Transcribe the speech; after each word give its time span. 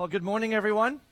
Well, 0.00 0.08
good 0.08 0.22
morning, 0.22 0.54
everyone. 0.54 1.02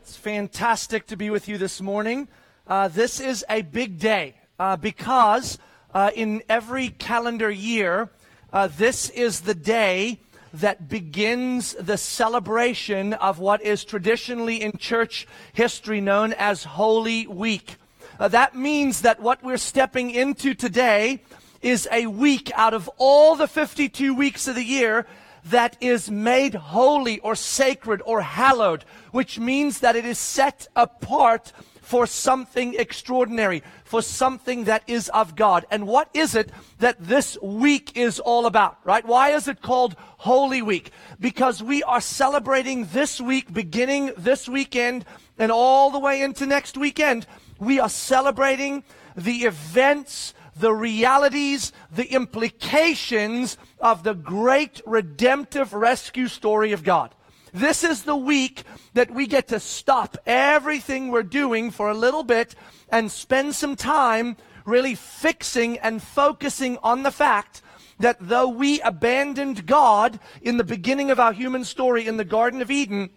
It's 0.00 0.16
fantastic 0.16 1.08
to 1.08 1.16
be 1.18 1.28
with 1.28 1.46
you 1.46 1.58
this 1.58 1.82
morning. 1.82 2.28
Uh, 2.66 2.88
this 2.88 3.20
is 3.20 3.44
a 3.50 3.60
big 3.60 3.98
day 3.98 4.36
uh, 4.58 4.78
because 4.78 5.58
uh, 5.92 6.10
in 6.14 6.42
every 6.48 6.88
calendar 6.88 7.50
year, 7.50 8.08
uh, 8.50 8.68
this 8.68 9.10
is 9.10 9.42
the 9.42 9.54
day 9.54 10.20
that 10.54 10.88
begins 10.88 11.74
the 11.74 11.98
celebration 11.98 13.12
of 13.12 13.40
what 13.40 13.60
is 13.60 13.84
traditionally 13.84 14.62
in 14.62 14.78
church 14.78 15.28
history 15.52 16.00
known 16.00 16.32
as 16.32 16.64
Holy 16.64 17.26
Week. 17.26 17.76
Uh, 18.18 18.28
that 18.28 18.56
means 18.56 19.02
that 19.02 19.20
what 19.20 19.44
we're 19.44 19.58
stepping 19.58 20.10
into 20.12 20.54
today 20.54 21.22
is 21.60 21.86
a 21.92 22.06
week 22.06 22.50
out 22.54 22.72
of 22.72 22.88
all 22.96 23.36
the 23.36 23.48
52 23.48 24.14
weeks 24.14 24.48
of 24.48 24.54
the 24.54 24.64
year 24.64 25.06
that 25.44 25.76
is 25.80 26.10
made 26.10 26.54
holy 26.54 27.18
or 27.20 27.34
sacred 27.34 28.02
or 28.04 28.20
hallowed, 28.20 28.84
which 29.12 29.38
means 29.38 29.80
that 29.80 29.96
it 29.96 30.04
is 30.04 30.18
set 30.18 30.68
apart 30.76 31.52
for 31.80 32.06
something 32.06 32.74
extraordinary, 32.74 33.62
for 33.84 34.02
something 34.02 34.64
that 34.64 34.82
is 34.86 35.08
of 35.08 35.34
God. 35.34 35.64
And 35.70 35.86
what 35.86 36.10
is 36.12 36.34
it 36.34 36.50
that 36.80 36.96
this 37.00 37.38
week 37.40 37.96
is 37.96 38.20
all 38.20 38.44
about, 38.44 38.76
right? 38.84 39.06
Why 39.06 39.30
is 39.30 39.48
it 39.48 39.62
called 39.62 39.96
Holy 40.18 40.60
Week? 40.60 40.90
Because 41.18 41.62
we 41.62 41.82
are 41.82 42.02
celebrating 42.02 42.84
this 42.92 43.22
week, 43.22 43.50
beginning 43.52 44.12
this 44.18 44.46
weekend, 44.46 45.06
and 45.38 45.50
all 45.50 45.90
the 45.90 45.98
way 45.98 46.20
into 46.20 46.44
next 46.44 46.76
weekend. 46.76 47.26
We 47.58 47.80
are 47.80 47.88
celebrating 47.88 48.84
the 49.16 49.44
events 49.44 50.34
the 50.58 50.72
realities, 50.72 51.72
the 51.90 52.12
implications 52.12 53.56
of 53.80 54.02
the 54.02 54.14
great 54.14 54.80
redemptive 54.86 55.72
rescue 55.72 56.28
story 56.28 56.72
of 56.72 56.84
God. 56.84 57.14
This 57.52 57.82
is 57.82 58.02
the 58.02 58.16
week 58.16 58.64
that 58.94 59.10
we 59.10 59.26
get 59.26 59.48
to 59.48 59.60
stop 59.60 60.18
everything 60.26 61.08
we're 61.08 61.22
doing 61.22 61.70
for 61.70 61.88
a 61.88 61.94
little 61.94 62.24
bit 62.24 62.54
and 62.90 63.10
spend 63.10 63.54
some 63.54 63.76
time 63.76 64.36
really 64.64 64.94
fixing 64.94 65.78
and 65.78 66.02
focusing 66.02 66.78
on 66.82 67.02
the 67.02 67.10
fact 67.10 67.62
that 68.00 68.16
though 68.20 68.48
we 68.48 68.80
abandoned 68.82 69.66
God 69.66 70.20
in 70.42 70.56
the 70.56 70.64
beginning 70.64 71.10
of 71.10 71.18
our 71.18 71.32
human 71.32 71.64
story 71.64 72.06
in 72.06 72.16
the 72.16 72.24
Garden 72.24 72.60
of 72.62 72.70
Eden, 72.70 73.10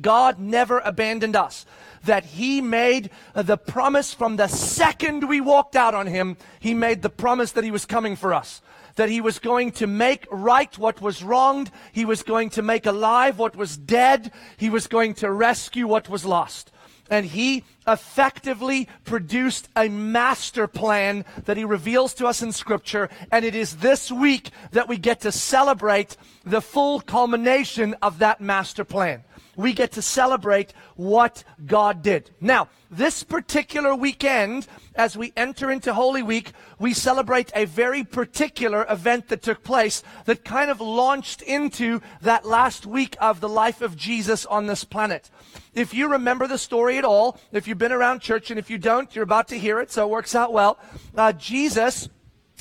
God 0.00 0.38
never 0.38 0.80
abandoned 0.80 1.36
us 1.36 1.66
that 2.04 2.24
he 2.24 2.60
made 2.60 3.10
the 3.34 3.56
promise 3.56 4.14
from 4.14 4.36
the 4.36 4.48
second 4.48 5.28
we 5.28 5.40
walked 5.40 5.76
out 5.76 5.94
on 5.94 6.06
him, 6.06 6.36
he 6.58 6.74
made 6.74 7.02
the 7.02 7.10
promise 7.10 7.52
that 7.52 7.64
he 7.64 7.70
was 7.70 7.84
coming 7.84 8.16
for 8.16 8.32
us. 8.32 8.62
That 8.96 9.08
he 9.08 9.20
was 9.20 9.38
going 9.38 9.72
to 9.72 9.86
make 9.86 10.26
right 10.30 10.76
what 10.78 11.00
was 11.00 11.22
wronged. 11.22 11.70
He 11.92 12.04
was 12.04 12.22
going 12.22 12.50
to 12.50 12.62
make 12.62 12.86
alive 12.86 13.38
what 13.38 13.56
was 13.56 13.76
dead. 13.76 14.32
He 14.56 14.68
was 14.70 14.86
going 14.86 15.14
to 15.14 15.30
rescue 15.30 15.86
what 15.86 16.08
was 16.08 16.24
lost. 16.24 16.72
And 17.08 17.26
he 17.26 17.62
effectively 17.86 18.88
produced 19.04 19.68
a 19.76 19.88
master 19.88 20.66
plan 20.66 21.24
that 21.44 21.56
he 21.56 21.64
reveals 21.64 22.14
to 22.14 22.26
us 22.26 22.42
in 22.42 22.52
scripture. 22.52 23.08
And 23.30 23.44
it 23.44 23.54
is 23.54 23.76
this 23.76 24.10
week 24.10 24.50
that 24.72 24.88
we 24.88 24.96
get 24.96 25.20
to 25.20 25.30
celebrate 25.30 26.16
the 26.44 26.60
full 26.60 27.00
culmination 27.00 27.94
of 28.02 28.18
that 28.18 28.40
master 28.40 28.84
plan 28.84 29.22
we 29.56 29.72
get 29.72 29.92
to 29.92 30.02
celebrate 30.02 30.72
what 30.94 31.42
God 31.64 32.02
did. 32.02 32.30
Now, 32.40 32.68
this 32.90 33.24
particular 33.24 33.94
weekend, 33.94 34.68
as 34.94 35.16
we 35.16 35.32
enter 35.36 35.70
into 35.70 35.92
Holy 35.92 36.22
Week, 36.22 36.52
we 36.78 36.92
celebrate 36.92 37.50
a 37.54 37.64
very 37.64 38.04
particular 38.04 38.86
event 38.88 39.28
that 39.28 39.42
took 39.42 39.64
place 39.64 40.02
that 40.26 40.44
kind 40.44 40.70
of 40.70 40.80
launched 40.80 41.42
into 41.42 42.00
that 42.20 42.44
last 42.44 42.86
week 42.86 43.16
of 43.20 43.40
the 43.40 43.48
life 43.48 43.82
of 43.82 43.96
Jesus 43.96 44.46
on 44.46 44.66
this 44.66 44.84
planet. 44.84 45.30
If 45.74 45.94
you 45.94 46.08
remember 46.08 46.46
the 46.46 46.58
story 46.58 46.98
at 46.98 47.04
all, 47.04 47.38
if 47.50 47.66
you've 47.66 47.78
been 47.78 47.92
around 47.92 48.20
church, 48.20 48.50
and 48.50 48.58
if 48.58 48.70
you 48.70 48.78
don't, 48.78 49.14
you're 49.14 49.24
about 49.24 49.48
to 49.48 49.58
hear 49.58 49.80
it, 49.80 49.90
so 49.90 50.06
it 50.06 50.10
works 50.10 50.34
out 50.34 50.52
well. 50.52 50.78
Uh, 51.16 51.32
Jesus, 51.32 52.08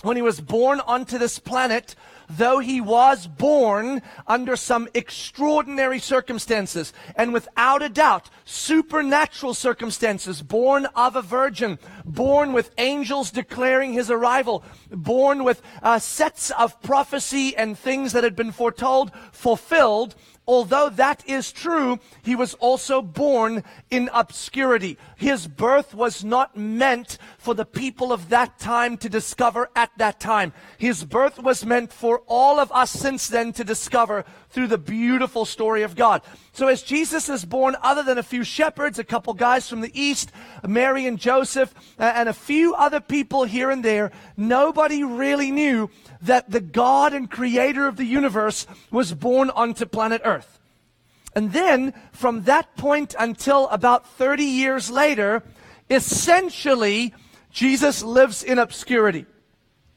when 0.02 0.16
he 0.16 0.22
was 0.22 0.42
born 0.42 0.80
onto 0.82 1.18
this 1.18 1.40
planet, 1.40 1.96
though 2.30 2.60
he 2.60 2.82
was 2.82 3.28
born 3.28 4.02
under 4.28 4.56
some 4.56 4.88
extraordinary 4.94 6.00
circumstances, 6.00 6.94
and 7.16 7.34
without 7.34 7.82
a 7.82 7.90
doubt, 7.90 8.30
supernatural 8.46 9.54
circumstances, 9.54 10.42
born 10.42 10.86
of 10.96 11.16
a 11.16 11.22
virgin, 11.22 11.80
born 12.06 12.54
with 12.54 12.72
angels 12.78 13.32
declaring 13.32 13.94
his 13.94 14.10
arrival, 14.10 14.64
born 14.92 15.44
with 15.44 15.62
uh, 15.82 16.00
sets 16.00 16.52
of 16.52 16.82
prophecy 16.82 17.56
and 17.56 17.78
things 17.78 18.14
that 18.14 18.24
had 18.24 18.36
been 18.36 18.52
foretold, 18.52 19.12
fulfilled, 19.32 20.16
although 20.48 20.90
that 20.90 21.28
is 21.28 21.52
true, 21.52 22.00
he 22.24 22.36
was 22.36 22.54
also 22.56 23.02
born 23.02 23.64
in 23.90 24.10
obscurity. 24.14 24.98
His 25.16 25.48
birth 25.48 25.94
was 25.94 26.24
not 26.24 26.56
meant 26.56 27.18
for 27.46 27.54
the 27.54 27.64
people 27.64 28.12
of 28.12 28.30
that 28.30 28.58
time 28.58 28.98
to 28.98 29.08
discover 29.08 29.70
at 29.76 29.92
that 29.98 30.20
time. 30.20 30.52
His 30.80 31.06
birth 31.06 31.38
was 31.38 31.64
meant 31.64 31.94
for 31.94 32.24
all 32.26 32.60
of 32.60 32.72
us 32.72 32.90
since 32.90 33.28
then 33.28 33.54
to 33.54 33.64
discover 33.64 34.26
through 34.50 34.66
the 34.66 34.80
beautiful 34.80 35.46
story 35.46 35.84
of 35.84 35.96
God. 35.96 36.24
So 36.54 36.70
as 36.70 36.82
Jesus 36.82 37.30
is 37.30 37.46
born, 37.46 37.76
other 37.84 38.02
than 38.02 38.18
a 38.18 38.24
few 38.24 38.44
shepherds, 38.44 38.98
a 38.98 39.04
couple 39.04 39.36
guys 39.36 39.70
from 39.70 39.82
the 39.82 39.92
east, 39.94 40.32
Mary 40.68 41.06
and 41.06 41.20
Joseph, 41.20 41.72
and 42.00 42.28
a 42.28 42.34
few 42.34 42.74
other 42.74 43.00
people 43.00 43.44
here 43.44 43.70
and 43.70 43.86
there, 43.86 44.12
nobody 44.36 45.04
really 45.04 45.52
knew 45.52 45.92
that 46.24 46.50
the 46.50 46.62
God 46.62 47.14
and 47.14 47.30
creator 47.30 47.86
of 47.86 47.96
the 47.96 48.06
universe 48.06 48.66
was 48.90 49.14
born 49.14 49.52
onto 49.52 49.86
planet 49.86 50.24
Earth. 50.26 50.60
And 51.36 51.54
then, 51.54 51.94
from 52.12 52.46
that 52.46 52.76
point 52.76 53.14
until 53.20 53.68
about 53.68 54.10
30 54.18 54.46
years 54.46 54.90
later, 54.90 55.44
essentially, 55.92 57.14
Jesus 57.56 58.04
lives 58.04 58.44
in 58.44 58.60
obscurity. 58.60 59.26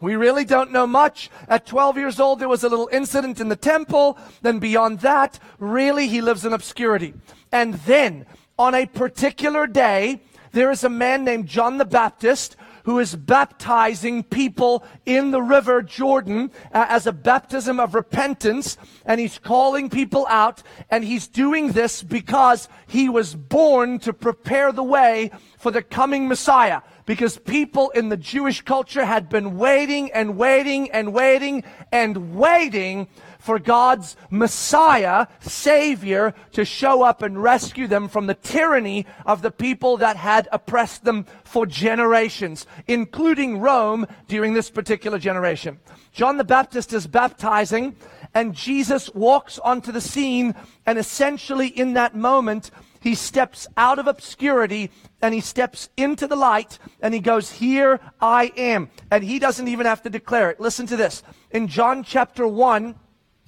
We 0.01 0.15
really 0.15 0.45
don't 0.45 0.71
know 0.71 0.87
much. 0.87 1.29
At 1.49 1.67
12 1.67 1.97
years 1.99 2.21
old, 2.21 2.39
there 2.39 2.49
was 2.49 2.63
a 2.63 2.69
little 2.69 2.89
incident 2.93 3.41
in 3.41 3.49
the 3.49 3.57
temple. 3.57 4.17
Then 4.43 4.61
beyond 4.61 5.01
that, 5.01 5.41
really, 5.59 6.07
he 6.07 6.21
lives 6.21 6.45
in 6.45 6.53
obscurity. 6.53 7.15
And 7.51 7.75
then, 7.75 8.27
on 8.61 8.77
a 8.77 8.87
particular 8.87 9.67
day, 9.67 10.21
there 10.53 10.71
is 10.71 10.85
a 10.85 10.89
man 10.89 11.25
named 11.25 11.49
John 11.49 11.79
the 11.79 11.85
Baptist 11.85 12.55
who 12.85 13.01
is 13.01 13.17
baptizing 13.17 14.23
people 14.23 14.85
in 15.05 15.33
the 15.33 15.43
river 15.43 15.83
Jordan 15.83 16.53
uh, 16.73 16.87
as 16.89 17.07
a 17.07 17.13
baptism 17.13 17.81
of 17.81 17.95
repentance. 17.95 18.79
And 19.05 19.21
he's 19.21 19.39
calling 19.39 19.91
people 19.91 20.27
out. 20.31 20.63
And 20.91 21.03
he's 21.03 21.27
doing 21.27 21.73
this 21.73 22.05
because 22.05 22.69
he 22.87 23.09
was 23.09 23.35
born 23.35 23.99
to 23.99 24.13
prepare 24.13 24.71
the 24.71 24.85
way 24.85 25.33
for 25.59 25.73
the 25.73 25.83
coming 25.83 26.29
Messiah. 26.29 26.83
Because 27.09 27.39
people 27.39 27.89
in 27.89 28.11
the 28.11 28.19
Jewish 28.19 28.61
culture 28.61 29.07
had 29.07 29.31
been 29.31 29.57
waiting 29.57 30.13
and 30.13 30.37
waiting 30.37 30.91
and 30.91 31.15
waiting 31.15 31.65
and 31.91 32.37
waiting 32.37 33.09
for 33.39 33.59
God's 33.59 34.15
Messiah, 34.29 35.27
Savior, 35.41 36.35
to 36.53 36.67
show 36.67 37.03
up 37.03 37.23
and 37.23 37.43
rescue 37.43 37.87
them 37.87 38.09
from 38.09 38.27
the 38.27 38.35
tyranny 38.35 39.07
of 39.25 39.41
the 39.41 39.51
people 39.51 39.97
that 39.97 40.19
had 40.19 40.51
oppressed 40.53 41.05
them 41.05 41.25
for 41.45 41.65
generations, 41.65 42.67
including 42.87 43.59
Rome 43.59 44.07
during 44.27 44.53
this 44.53 44.69
particular 44.69 45.19
generation. 45.19 45.81
John 46.13 46.37
the 46.37 46.45
Baptist 46.45 46.93
is 46.93 47.07
baptizing, 47.07 47.97
and 48.35 48.55
Jesus 48.55 49.09
walks 49.15 49.59
onto 49.59 49.93
the 49.93 50.03
scene, 50.03 50.55
and 50.85 50.99
essentially 50.99 51.69
in 51.69 51.95
that 51.95 52.15
moment, 52.15 52.71
he 53.01 53.15
steps 53.15 53.67
out 53.77 53.99
of 53.99 54.07
obscurity 54.07 54.91
and 55.23 55.35
he 55.35 55.41
steps 55.41 55.89
into 55.97 56.27
the 56.27 56.37
light 56.37 56.79
and 57.01 57.15
he 57.15 57.21
goes, 57.21 57.53
Here 57.53 58.01
I 58.21 58.53
am. 58.57 58.91
And 59.11 59.23
he 59.23 59.39
doesn't 59.39 59.69
even 59.69 59.87
have 59.87 60.03
to 60.03 60.11
declare 60.11 60.51
it. 60.51 60.61
Listen 60.61 60.87
to 60.87 60.97
this. 60.97 61.23
In 61.51 61.69
John 61.69 62.03
chapter 62.03 62.47
1, 62.47 62.95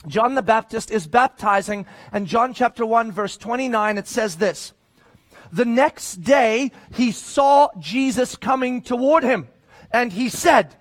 John 0.06 0.34
the 0.34 0.42
Baptist 0.42 0.90
is 0.90 1.06
baptizing, 1.06 1.84
and 2.10 2.26
John 2.26 2.54
chapter 2.54 2.86
1, 2.86 3.12
verse 3.12 3.36
29, 3.36 3.98
it 3.98 4.08
says 4.08 4.36
this 4.36 4.72
The 5.52 5.66
next 5.66 6.22
day 6.22 6.72
he 6.94 7.12
saw 7.12 7.68
Jesus 7.78 8.36
coming 8.36 8.80
toward 8.80 9.24
him, 9.24 9.48
and 9.90 10.12
he 10.12 10.30
said, 10.30 10.74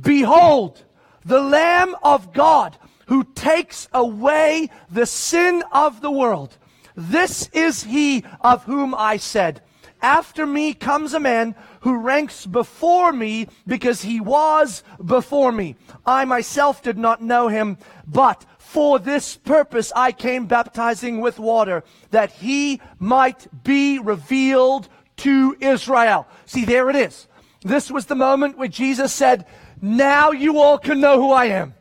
Behold, 0.00 0.84
the 1.24 1.40
Lamb 1.40 1.94
of 2.02 2.32
God 2.32 2.78
who 3.06 3.24
takes 3.24 3.88
away 3.92 4.70
the 4.90 5.04
sin 5.04 5.62
of 5.70 6.00
the 6.00 6.10
world. 6.10 6.56
This 6.94 7.48
is 7.52 7.84
he 7.84 8.24
of 8.40 8.64
whom 8.64 8.94
I 8.94 9.16
said, 9.16 9.62
After 10.00 10.46
me 10.46 10.74
comes 10.74 11.14
a 11.14 11.20
man 11.20 11.54
who 11.80 11.98
ranks 11.98 12.46
before 12.46 13.12
me 13.12 13.48
because 13.66 14.02
he 14.02 14.20
was 14.20 14.82
before 15.04 15.52
me. 15.52 15.76
I 16.06 16.24
myself 16.24 16.82
did 16.82 16.98
not 16.98 17.22
know 17.22 17.48
him, 17.48 17.78
but 18.06 18.44
for 18.58 18.98
this 18.98 19.36
purpose 19.36 19.92
I 19.94 20.12
came 20.12 20.46
baptizing 20.46 21.20
with 21.20 21.38
water, 21.38 21.84
that 22.10 22.32
he 22.32 22.80
might 22.98 23.46
be 23.64 23.98
revealed 23.98 24.88
to 25.18 25.56
Israel. 25.60 26.26
See, 26.46 26.64
there 26.64 26.88
it 26.90 26.96
is. 26.96 27.28
This 27.62 27.90
was 27.90 28.06
the 28.06 28.14
moment 28.14 28.58
where 28.58 28.68
Jesus 28.68 29.12
said, 29.12 29.46
Now 29.80 30.30
you 30.30 30.58
all 30.58 30.78
can 30.78 31.00
know 31.00 31.20
who 31.20 31.32
I 31.32 31.46
am. 31.46 31.74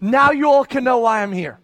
Now 0.00 0.30
you 0.30 0.50
all 0.50 0.64
can 0.64 0.84
know 0.84 0.98
why 0.98 1.22
I'm 1.22 1.32
here. 1.32 1.58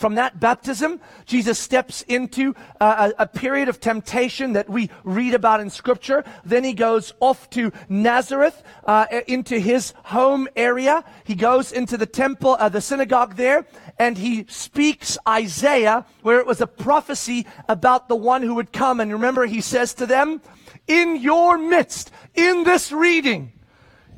From 0.00 0.14
that 0.14 0.40
baptism, 0.40 0.98
Jesus 1.26 1.58
steps 1.58 2.00
into 2.08 2.54
uh, 2.80 3.12
a, 3.18 3.24
a, 3.24 3.26
period 3.26 3.68
of 3.68 3.80
temptation 3.80 4.54
that 4.54 4.66
we 4.66 4.88
read 5.04 5.34
about 5.34 5.60
in 5.60 5.68
Scripture. 5.68 6.24
Then 6.42 6.64
he 6.64 6.72
goes 6.72 7.12
off 7.20 7.50
to 7.50 7.70
Nazareth, 7.86 8.62
uh, 8.86 9.04
into 9.28 9.58
his 9.58 9.92
home 10.04 10.48
area. 10.56 11.04
He 11.24 11.34
goes 11.34 11.70
into 11.70 11.98
the 11.98 12.06
temple, 12.06 12.56
uh, 12.58 12.70
the 12.70 12.80
synagogue 12.80 13.36
there, 13.36 13.66
and 13.98 14.16
he 14.16 14.46
speaks 14.48 15.18
Isaiah, 15.28 16.06
where 16.22 16.40
it 16.40 16.46
was 16.46 16.62
a 16.62 16.66
prophecy 16.66 17.46
about 17.68 18.08
the 18.08 18.16
one 18.16 18.40
who 18.40 18.54
would 18.54 18.72
come. 18.72 19.00
And 19.00 19.12
remember, 19.12 19.44
he 19.44 19.60
says 19.60 19.92
to 19.94 20.06
them, 20.06 20.40
in 20.88 21.16
your 21.16 21.58
midst, 21.58 22.10
in 22.34 22.64
this 22.64 22.90
reading, 22.90 23.52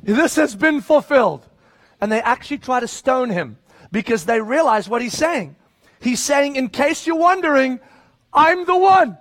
this 0.01 0.37
has 0.37 0.55
been 0.55 0.79
fulfilled. 0.79 1.45
And 1.99 2.09
they 2.09 2.21
actually 2.21 2.59
try 2.59 2.79
to 2.79 2.87
stone 2.87 3.31
him 3.31 3.57
because 3.91 4.23
they 4.23 4.39
realize 4.39 4.87
what 4.87 5.01
he's 5.01 5.17
saying. 5.17 5.57
He's 6.03 6.19
saying, 6.19 6.57
in 6.57 6.67
case 6.67 7.07
you're 7.07 7.15
wondering, 7.15 7.79
I'm 8.33 8.65
the 8.65 8.77
one. 8.77 9.17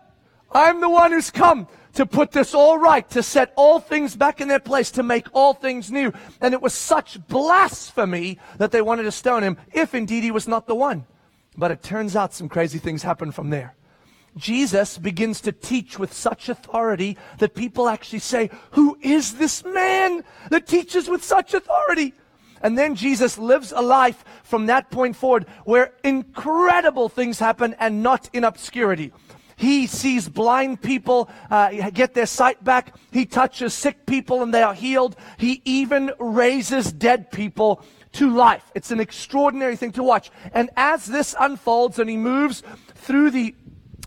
I'm 0.50 0.81
the 0.81 0.90
one 0.90 1.12
who's 1.12 1.31
come 1.31 1.69
to 1.94 2.06
put 2.06 2.32
this 2.32 2.55
all 2.55 2.76
right, 2.79 3.08
to 3.11 3.23
set 3.23 3.52
all 3.55 3.79
things 3.79 4.17
back 4.17 4.40
in 4.40 4.49
their 4.49 4.61
place, 4.61 4.90
to 4.93 5.02
make 5.02 5.29
all 5.32 5.55
things 5.55 5.93
new. 5.93 6.12
And 6.40 6.55
it 6.55 6.61
was 6.61 6.75
such 6.75 7.25
blasphemy 7.29 8.38
that 8.58 8.73
they 8.73 8.82
wanted 8.82 9.05
to 9.05 9.12
stone 9.12 9.43
him, 9.43 9.58
if 9.73 9.94
indeed 9.94 10.25
he 10.25 10.31
was 10.31 10.49
not 10.49 10.67
the 10.67 10.75
one. 10.75 11.06
But 11.56 11.70
it 11.70 11.82
turns 11.82 12.17
out 12.17 12.34
some 12.34 12.49
crazy 12.49 12.79
things 12.79 13.02
happen 13.02 13.31
from 13.31 13.50
there. 13.50 13.76
Jesus 14.37 14.99
begins 14.99 15.43
to 15.43 15.52
teach 15.52 15.99
with 15.99 16.12
such 16.12 16.49
authority 16.49 17.19
that 17.38 17.55
people 17.55 17.88
actually 17.88 18.20
say, 18.20 18.50
Who 18.73 18.99
is 19.02 19.34
this 19.34 19.62
man 19.64 20.25
that 20.50 20.67
teaches 20.67 21.08
with 21.08 21.23
such 21.23 21.55
authority? 21.55 22.14
And 22.62 22.79
then 22.79 22.94
Jesus 22.94 23.38
lives 23.38 23.73
a 23.73 23.82
life 23.82 24.25
from 24.44 24.67
that 24.67 24.91
point 24.91 25.17
forward 25.17 25.47
where 25.64 25.93
incredible 26.05 27.09
things 27.09 27.38
happen 27.38 27.75
and 27.79 28.03
not 28.03 28.31
in 28.32 28.44
obscurity. 28.44 29.12
He 29.56 29.87
sees 29.87 30.29
blind 30.29 30.82
people 30.82 31.31
uh, 31.50 31.91
get 31.91 32.14
their 32.14 32.26
sight 32.26 32.64
back. 32.64 32.97
He 33.12 33.26
touches 33.26 33.75
sick 33.75 34.06
people 34.06 34.43
and 34.43 34.53
they 34.53 34.62
are 34.62 34.75
healed. 34.75 35.17
He 35.38 35.62
even 35.64 36.11
raises 36.19 36.93
dead 36.93 37.31
people 37.31 37.82
to 38.12 38.29
life. 38.29 38.70
It's 38.75 38.91
an 38.91 39.00
extraordinary 39.00 39.76
thing 39.76 39.93
to 39.93 40.03
watch. 40.03 40.31
And 40.53 40.70
as 40.76 41.06
this 41.06 41.35
unfolds 41.38 41.99
and 41.99 42.11
he 42.11 42.17
moves 42.17 42.62
through 42.94 43.31
the 43.31 43.55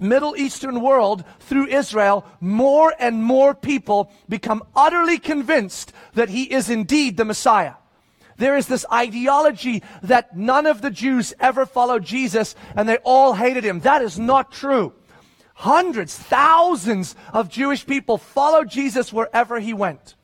Middle 0.02 0.36
Eastern 0.36 0.82
world 0.82 1.24
through 1.40 1.68
Israel, 1.68 2.26
more 2.42 2.94
and 3.00 3.24
more 3.24 3.56
people 3.56 4.12
become 4.28 4.62
utterly 4.76 5.18
convinced 5.18 5.94
that 6.14 6.30
he 6.30 6.44
is 6.44 6.70
indeed 6.70 7.16
the 7.16 7.26
Messiah. 7.26 7.76
There 8.38 8.58
is 8.58 8.68
this 8.68 8.86
ideology 8.92 9.82
that 10.04 10.36
none 10.36 10.66
of 10.66 10.82
the 10.82 10.92
Jews 10.92 11.34
ever 11.40 11.66
followed 11.66 12.04
Jesus 12.04 12.56
and 12.76 12.88
they 12.88 12.98
all 12.98 13.34
hated 13.34 13.64
him. 13.64 13.80
That 13.82 14.02
is 14.02 14.20
not 14.20 14.52
true. 14.52 14.94
Hundreds, 15.54 16.18
thousands 16.18 17.16
of 17.32 17.50
Jewish 17.50 17.86
people 17.86 18.18
followed 18.18 18.70
Jesus 18.70 19.14
wherever 19.14 19.60
he 19.60 19.74
went. 19.74 20.16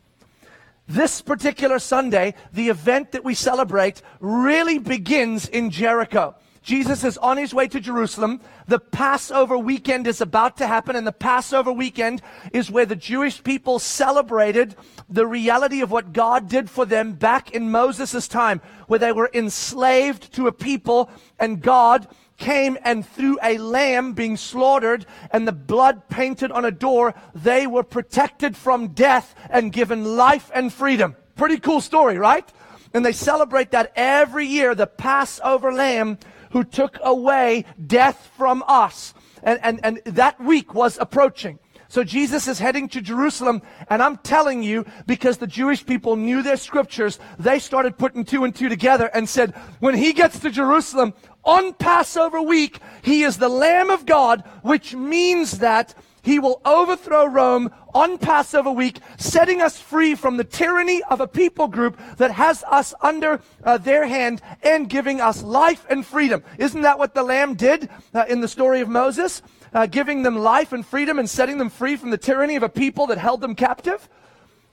This 0.87 1.21
particular 1.21 1.79
Sunday, 1.79 2.33
the 2.51 2.67
event 2.67 3.13
that 3.13 3.23
we 3.23 3.33
celebrate 3.33 4.01
really 4.19 4.77
begins 4.77 5.47
in 5.47 5.69
Jericho. 5.69 6.35
Jesus 6.61 7.03
is 7.03 7.17
on 7.17 7.37
his 7.37 7.53
way 7.53 7.67
to 7.67 7.79
Jerusalem. 7.79 8.39
The 8.67 8.79
Passover 8.79 9.57
weekend 9.57 10.05
is 10.05 10.21
about 10.21 10.57
to 10.57 10.67
happen, 10.67 10.95
and 10.95 11.07
the 11.07 11.11
Passover 11.11 11.71
weekend 11.71 12.21
is 12.53 12.69
where 12.69 12.85
the 12.85 12.95
Jewish 12.95 13.43
people 13.43 13.79
celebrated 13.79 14.75
the 15.09 15.25
reality 15.25 15.81
of 15.81 15.89
what 15.89 16.13
God 16.13 16.47
did 16.47 16.69
for 16.69 16.85
them 16.85 17.13
back 17.13 17.51
in 17.51 17.71
Moses' 17.71 18.27
time, 18.27 18.61
where 18.87 18.99
they 18.99 19.11
were 19.11 19.31
enslaved 19.33 20.33
to 20.33 20.47
a 20.47 20.51
people, 20.51 21.09
and 21.39 21.61
God 21.61 22.07
came 22.37 22.77
and 22.83 23.07
through 23.07 23.39
a 23.41 23.57
lamb 23.57 24.13
being 24.13 24.35
slaughtered 24.35 25.05
and 25.29 25.47
the 25.47 25.51
blood 25.51 26.09
painted 26.09 26.51
on 26.51 26.65
a 26.65 26.71
door, 26.71 27.13
they 27.35 27.67
were 27.67 27.83
protected 27.83 28.57
from 28.57 28.89
death 28.89 29.35
and 29.49 29.71
given 29.71 30.17
life 30.17 30.49
and 30.53 30.73
freedom. 30.73 31.15
Pretty 31.35 31.59
cool 31.59 31.81
story, 31.81 32.17
right? 32.17 32.51
And 32.93 33.05
they 33.05 33.13
celebrate 33.13 33.71
that 33.71 33.93
every 33.95 34.47
year, 34.47 34.75
the 34.75 34.87
Passover 34.87 35.71
lamb 35.71 36.17
who 36.51 36.63
took 36.63 36.97
away 37.01 37.65
death 37.85 38.31
from 38.37 38.63
us. 38.67 39.13
And, 39.43 39.59
and, 39.63 39.79
and 39.83 40.01
that 40.05 40.39
week 40.39 40.73
was 40.73 40.97
approaching. 40.99 41.59
So 41.87 42.05
Jesus 42.05 42.47
is 42.47 42.57
heading 42.57 42.87
to 42.89 43.01
Jerusalem, 43.01 43.61
and 43.89 44.01
I'm 44.01 44.15
telling 44.15 44.63
you, 44.63 44.85
because 45.07 45.39
the 45.39 45.45
Jewish 45.47 45.85
people 45.85 46.15
knew 46.15 46.41
their 46.41 46.55
scriptures, 46.55 47.19
they 47.37 47.59
started 47.59 47.97
putting 47.97 48.23
two 48.23 48.45
and 48.45 48.55
two 48.55 48.69
together 48.69 49.07
and 49.13 49.27
said, 49.27 49.53
when 49.81 49.95
he 49.95 50.13
gets 50.13 50.39
to 50.39 50.49
Jerusalem 50.49 51.13
on 51.43 51.73
Passover 51.73 52.41
week, 52.41 52.79
he 53.01 53.23
is 53.23 53.37
the 53.37 53.49
Lamb 53.49 53.89
of 53.89 54.05
God, 54.05 54.41
which 54.61 54.95
means 54.95 55.59
that 55.59 55.93
he 56.21 56.39
will 56.39 56.61
overthrow 56.63 57.25
Rome 57.25 57.71
on 57.93 58.17
Passover 58.17 58.71
week, 58.71 58.99
setting 59.17 59.61
us 59.61 59.79
free 59.79 60.15
from 60.15 60.37
the 60.37 60.43
tyranny 60.43 61.01
of 61.03 61.21
a 61.21 61.27
people 61.27 61.67
group 61.67 61.99
that 62.17 62.31
has 62.31 62.63
us 62.69 62.93
under 63.01 63.41
uh, 63.63 63.77
their 63.77 64.07
hand 64.07 64.41
and 64.63 64.89
giving 64.89 65.21
us 65.21 65.43
life 65.43 65.85
and 65.89 66.05
freedom. 66.05 66.43
Isn't 66.57 66.81
that 66.81 66.99
what 66.99 67.13
the 67.13 67.23
Lamb 67.23 67.55
did 67.55 67.89
uh, 68.13 68.25
in 68.27 68.41
the 68.41 68.47
story 68.47 68.81
of 68.81 68.89
Moses? 68.89 69.41
Uh, 69.73 69.85
giving 69.85 70.23
them 70.23 70.37
life 70.37 70.73
and 70.73 70.85
freedom 70.85 71.17
and 71.17 71.29
setting 71.29 71.57
them 71.57 71.69
free 71.69 71.95
from 71.95 72.09
the 72.09 72.17
tyranny 72.17 72.55
of 72.55 72.63
a 72.63 72.69
people 72.69 73.07
that 73.07 73.17
held 73.17 73.41
them 73.41 73.55
captive? 73.55 74.09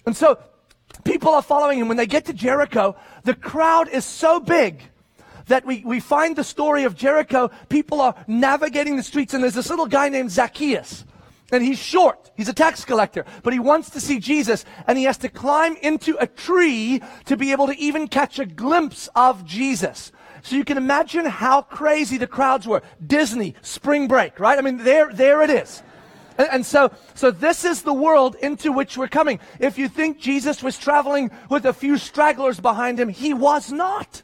And 0.06 0.16
so 0.16 0.38
people 1.04 1.32
are 1.34 1.42
following 1.42 1.78
him. 1.78 1.88
When 1.88 1.96
they 1.96 2.06
get 2.06 2.24
to 2.26 2.32
Jericho, 2.32 2.96
the 3.24 3.34
crowd 3.34 3.88
is 3.88 4.04
so 4.04 4.40
big 4.40 4.82
that 5.46 5.64
we, 5.64 5.82
we 5.84 6.00
find 6.00 6.36
the 6.36 6.44
story 6.44 6.84
of 6.84 6.94
Jericho. 6.94 7.50
People 7.68 8.00
are 8.00 8.14
navigating 8.26 8.96
the 8.96 9.02
streets, 9.02 9.34
and 9.34 9.42
there's 9.42 9.54
this 9.54 9.70
little 9.70 9.86
guy 9.86 10.08
named 10.08 10.30
Zacchaeus. 10.30 11.04
And 11.50 11.64
he's 11.64 11.78
short. 11.78 12.30
He's 12.36 12.48
a 12.48 12.54
tax 12.54 12.84
collector, 12.84 13.24
but 13.42 13.52
he 13.52 13.58
wants 13.58 13.90
to 13.90 14.00
see 14.00 14.18
Jesus 14.18 14.64
and 14.86 14.98
he 14.98 15.04
has 15.04 15.18
to 15.18 15.28
climb 15.28 15.76
into 15.76 16.16
a 16.20 16.26
tree 16.26 17.02
to 17.24 17.36
be 17.36 17.52
able 17.52 17.68
to 17.68 17.78
even 17.78 18.06
catch 18.06 18.38
a 18.38 18.46
glimpse 18.46 19.08
of 19.14 19.44
Jesus. 19.44 20.12
So 20.42 20.56
you 20.56 20.64
can 20.64 20.76
imagine 20.76 21.24
how 21.24 21.62
crazy 21.62 22.16
the 22.16 22.26
crowds 22.26 22.66
were. 22.66 22.82
Disney, 23.04 23.54
spring 23.62 24.08
break, 24.08 24.38
right? 24.38 24.58
I 24.58 24.62
mean, 24.62 24.78
there, 24.78 25.12
there 25.12 25.42
it 25.42 25.50
is. 25.50 25.82
And, 26.36 26.48
and 26.52 26.66
so, 26.66 26.92
so 27.14 27.30
this 27.30 27.64
is 27.64 27.82
the 27.82 27.92
world 27.92 28.36
into 28.36 28.70
which 28.70 28.96
we're 28.96 29.08
coming. 29.08 29.40
If 29.58 29.78
you 29.78 29.88
think 29.88 30.20
Jesus 30.20 30.62
was 30.62 30.78
traveling 30.78 31.30
with 31.50 31.66
a 31.66 31.72
few 31.72 31.98
stragglers 31.98 32.60
behind 32.60 33.00
him, 33.00 33.08
he 33.08 33.34
was 33.34 33.72
not. 33.72 34.22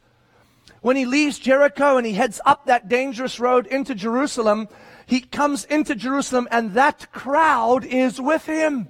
When 0.81 0.97
he 0.97 1.07
leaves 1.07 1.39
Jericho 1.39 1.97
and 1.97 2.07
he 2.07 2.13
heads 2.13 2.41
up 2.45 2.67
that 2.67 2.89
dangerous 2.89 3.41
road 3.41 3.67
into 3.67 3.95
Jerusalem, 3.95 4.69
he 5.07 5.21
comes 5.21 5.65
into 5.65 5.95
Jerusalem 5.95 6.49
and 6.51 6.75
that 6.75 7.11
crowd 7.13 7.85
is 7.85 8.21
with 8.21 8.47
him. 8.47 8.89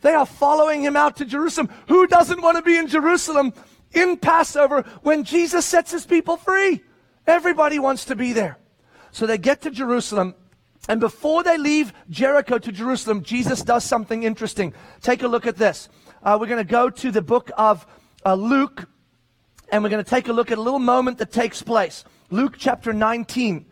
They 0.00 0.14
are 0.14 0.26
following 0.26 0.82
him 0.82 0.96
out 0.96 1.16
to 1.16 1.24
Jerusalem. 1.24 1.70
Who 1.88 2.06
doesn't 2.06 2.42
want 2.42 2.56
to 2.56 2.62
be 2.62 2.76
in 2.76 2.88
Jerusalem 2.88 3.52
in 3.92 4.16
Passover 4.16 4.82
when 5.02 5.24
Jesus 5.24 5.64
sets 5.64 5.92
his 5.92 6.06
people 6.06 6.36
free? 6.36 6.82
Everybody 7.26 7.78
wants 7.78 8.06
to 8.06 8.16
be 8.16 8.32
there. 8.32 8.58
So 9.12 9.26
they 9.26 9.38
get 9.38 9.62
to 9.62 9.70
Jerusalem 9.70 10.34
and 10.88 11.00
before 11.00 11.44
they 11.44 11.58
leave 11.58 11.92
Jericho 12.10 12.58
to 12.58 12.72
Jerusalem, 12.72 13.22
Jesus 13.22 13.62
does 13.62 13.84
something 13.84 14.24
interesting. 14.24 14.74
Take 15.00 15.22
a 15.22 15.28
look 15.28 15.46
at 15.46 15.56
this. 15.56 15.88
Uh, 16.22 16.36
we're 16.40 16.48
going 16.48 16.64
to 16.64 16.70
go 16.70 16.90
to 16.90 17.10
the 17.10 17.22
book 17.22 17.50
of 17.56 17.86
uh, 18.24 18.34
Luke, 18.34 18.88
and 19.70 19.82
we're 19.82 19.90
going 19.90 20.02
to 20.02 20.10
take 20.10 20.28
a 20.28 20.32
look 20.32 20.50
at 20.50 20.58
a 20.58 20.62
little 20.62 20.80
moment 20.80 21.18
that 21.18 21.30
takes 21.30 21.62
place. 21.62 22.04
Luke 22.30 22.56
chapter 22.58 22.92
19. 22.92 23.66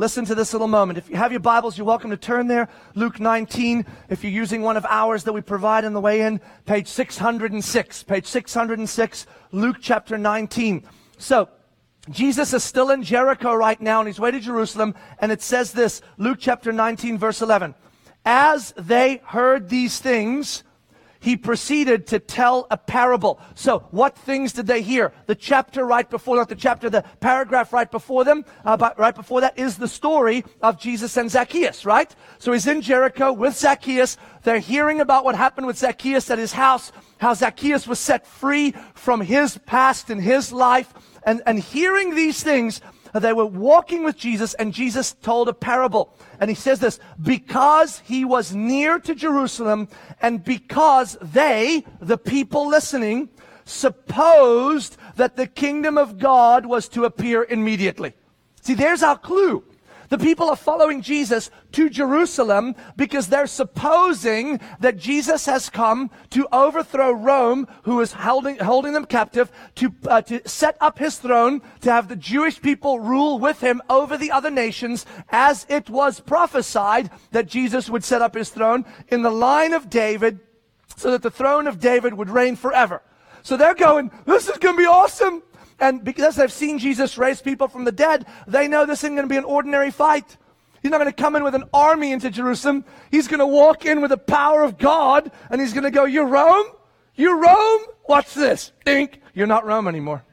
Listen 0.00 0.24
to 0.26 0.34
this 0.36 0.52
little 0.52 0.68
moment. 0.68 0.96
If 0.96 1.10
you 1.10 1.16
have 1.16 1.32
your 1.32 1.40
Bibles, 1.40 1.76
you're 1.76 1.84
welcome 1.84 2.10
to 2.10 2.16
turn 2.16 2.46
there. 2.46 2.68
Luke 2.94 3.18
19. 3.18 3.84
If 4.08 4.22
you're 4.22 4.32
using 4.32 4.62
one 4.62 4.76
of 4.76 4.86
ours 4.88 5.24
that 5.24 5.32
we 5.32 5.40
provide 5.40 5.84
on 5.84 5.92
the 5.92 6.00
way 6.00 6.20
in, 6.20 6.40
page 6.66 6.86
606. 6.86 8.04
Page 8.04 8.24
606, 8.24 9.26
Luke 9.50 9.78
chapter 9.80 10.16
19. 10.16 10.84
So, 11.18 11.48
Jesus 12.10 12.54
is 12.54 12.62
still 12.62 12.90
in 12.90 13.02
Jericho 13.02 13.52
right 13.52 13.80
now 13.80 13.98
on 13.98 14.06
his 14.06 14.20
way 14.20 14.30
to 14.30 14.38
Jerusalem, 14.38 14.94
and 15.18 15.32
it 15.32 15.42
says 15.42 15.72
this, 15.72 16.00
Luke 16.16 16.38
chapter 16.40 16.72
19, 16.72 17.18
verse 17.18 17.42
11. 17.42 17.74
As 18.24 18.72
they 18.76 19.20
heard 19.24 19.68
these 19.68 19.98
things, 19.98 20.62
he 21.20 21.36
proceeded 21.36 22.06
to 22.08 22.18
tell 22.18 22.66
a 22.70 22.76
parable. 22.76 23.40
So, 23.54 23.80
what 23.90 24.16
things 24.16 24.52
did 24.52 24.66
they 24.66 24.82
hear? 24.82 25.12
The 25.26 25.34
chapter 25.34 25.84
right 25.84 26.08
before, 26.08 26.36
not 26.36 26.48
the 26.48 26.54
chapter, 26.54 26.88
the 26.88 27.02
paragraph 27.20 27.72
right 27.72 27.90
before 27.90 28.24
them, 28.24 28.44
uh, 28.64 28.76
but 28.76 28.98
right 28.98 29.14
before 29.14 29.40
that 29.40 29.58
is 29.58 29.76
the 29.76 29.88
story 29.88 30.44
of 30.62 30.78
Jesus 30.78 31.16
and 31.16 31.30
Zacchaeus, 31.30 31.84
right? 31.84 32.14
So 32.38 32.52
he's 32.52 32.66
in 32.66 32.82
Jericho 32.82 33.32
with 33.32 33.56
Zacchaeus. 33.56 34.16
They're 34.42 34.58
hearing 34.58 35.00
about 35.00 35.24
what 35.24 35.34
happened 35.34 35.66
with 35.66 35.78
Zacchaeus 35.78 36.30
at 36.30 36.38
his 36.38 36.52
house, 36.52 36.92
how 37.18 37.34
Zacchaeus 37.34 37.86
was 37.86 37.98
set 37.98 38.26
free 38.26 38.74
from 38.94 39.20
his 39.20 39.58
past 39.66 40.10
and 40.10 40.22
his 40.22 40.52
life. 40.52 40.92
And, 41.24 41.42
and 41.46 41.58
hearing 41.58 42.14
these 42.14 42.42
things, 42.42 42.80
they 43.14 43.32
were 43.32 43.46
walking 43.46 44.04
with 44.04 44.16
Jesus 44.16 44.54
and 44.54 44.72
Jesus 44.72 45.12
told 45.12 45.48
a 45.48 45.52
parable. 45.52 46.14
And 46.40 46.50
he 46.50 46.54
says 46.54 46.80
this, 46.80 47.00
because 47.20 48.00
he 48.00 48.24
was 48.24 48.54
near 48.54 48.98
to 49.00 49.14
Jerusalem 49.14 49.88
and 50.20 50.44
because 50.44 51.16
they, 51.20 51.84
the 52.00 52.18
people 52.18 52.68
listening, 52.68 53.28
supposed 53.64 54.96
that 55.16 55.36
the 55.36 55.46
kingdom 55.46 55.98
of 55.98 56.18
God 56.18 56.66
was 56.66 56.88
to 56.88 57.04
appear 57.04 57.44
immediately. 57.44 58.14
See, 58.62 58.74
there's 58.74 59.02
our 59.02 59.18
clue. 59.18 59.64
The 60.08 60.18
people 60.18 60.48
are 60.48 60.56
following 60.56 61.02
Jesus 61.02 61.50
to 61.72 61.90
Jerusalem 61.90 62.74
because 62.96 63.28
they're 63.28 63.46
supposing 63.46 64.58
that 64.80 64.96
Jesus 64.96 65.44
has 65.46 65.68
come 65.68 66.10
to 66.30 66.48
overthrow 66.50 67.12
Rome, 67.12 67.66
who 67.82 68.00
is 68.00 68.12
holding, 68.12 68.56
holding 68.56 68.94
them 68.94 69.04
captive, 69.04 69.52
to, 69.76 69.92
uh, 70.06 70.22
to 70.22 70.48
set 70.48 70.78
up 70.80 70.98
his 70.98 71.18
throne, 71.18 71.60
to 71.82 71.92
have 71.92 72.08
the 72.08 72.16
Jewish 72.16 72.60
people 72.60 73.00
rule 73.00 73.38
with 73.38 73.60
him 73.60 73.82
over 73.90 74.16
the 74.16 74.30
other 74.30 74.50
nations, 74.50 75.04
as 75.28 75.66
it 75.68 75.90
was 75.90 76.20
prophesied 76.20 77.10
that 77.32 77.46
Jesus 77.46 77.90
would 77.90 78.04
set 78.04 78.22
up 78.22 78.34
his 78.34 78.48
throne 78.48 78.86
in 79.08 79.22
the 79.22 79.30
line 79.30 79.74
of 79.74 79.90
David, 79.90 80.40
so 80.96 81.10
that 81.10 81.22
the 81.22 81.30
throne 81.30 81.66
of 81.66 81.78
David 81.78 82.14
would 82.14 82.30
reign 82.30 82.56
forever. 82.56 83.02
So 83.42 83.56
they're 83.56 83.74
going, 83.74 84.10
this 84.24 84.48
is 84.48 84.58
going 84.58 84.74
to 84.74 84.82
be 84.82 84.86
awesome. 84.86 85.42
And 85.80 86.02
because 86.02 86.36
they've 86.36 86.52
seen 86.52 86.78
Jesus 86.78 87.18
raise 87.18 87.40
people 87.40 87.68
from 87.68 87.84
the 87.84 87.92
dead, 87.92 88.26
they 88.46 88.66
know 88.66 88.84
this 88.84 89.04
isn't 89.04 89.14
going 89.14 89.28
to 89.28 89.32
be 89.32 89.36
an 89.36 89.44
ordinary 89.44 89.90
fight. 89.90 90.36
He's 90.82 90.90
not 90.90 90.98
going 90.98 91.10
to 91.10 91.22
come 91.22 91.36
in 91.36 91.44
with 91.44 91.54
an 91.54 91.64
army 91.72 92.12
into 92.12 92.30
Jerusalem. 92.30 92.84
He's 93.10 93.28
going 93.28 93.40
to 93.40 93.46
walk 93.46 93.84
in 93.84 94.00
with 94.00 94.10
the 94.10 94.18
power 94.18 94.62
of 94.62 94.78
God 94.78 95.30
and 95.50 95.60
he's 95.60 95.72
going 95.72 95.84
to 95.84 95.90
go, 95.90 96.04
You're 96.04 96.26
Rome? 96.26 96.66
You're 97.14 97.38
Rome? 97.38 97.80
Watch 98.08 98.34
this. 98.34 98.72
Think. 98.84 99.20
You're 99.34 99.46
not 99.46 99.66
Rome 99.66 99.88
anymore. 99.88 100.24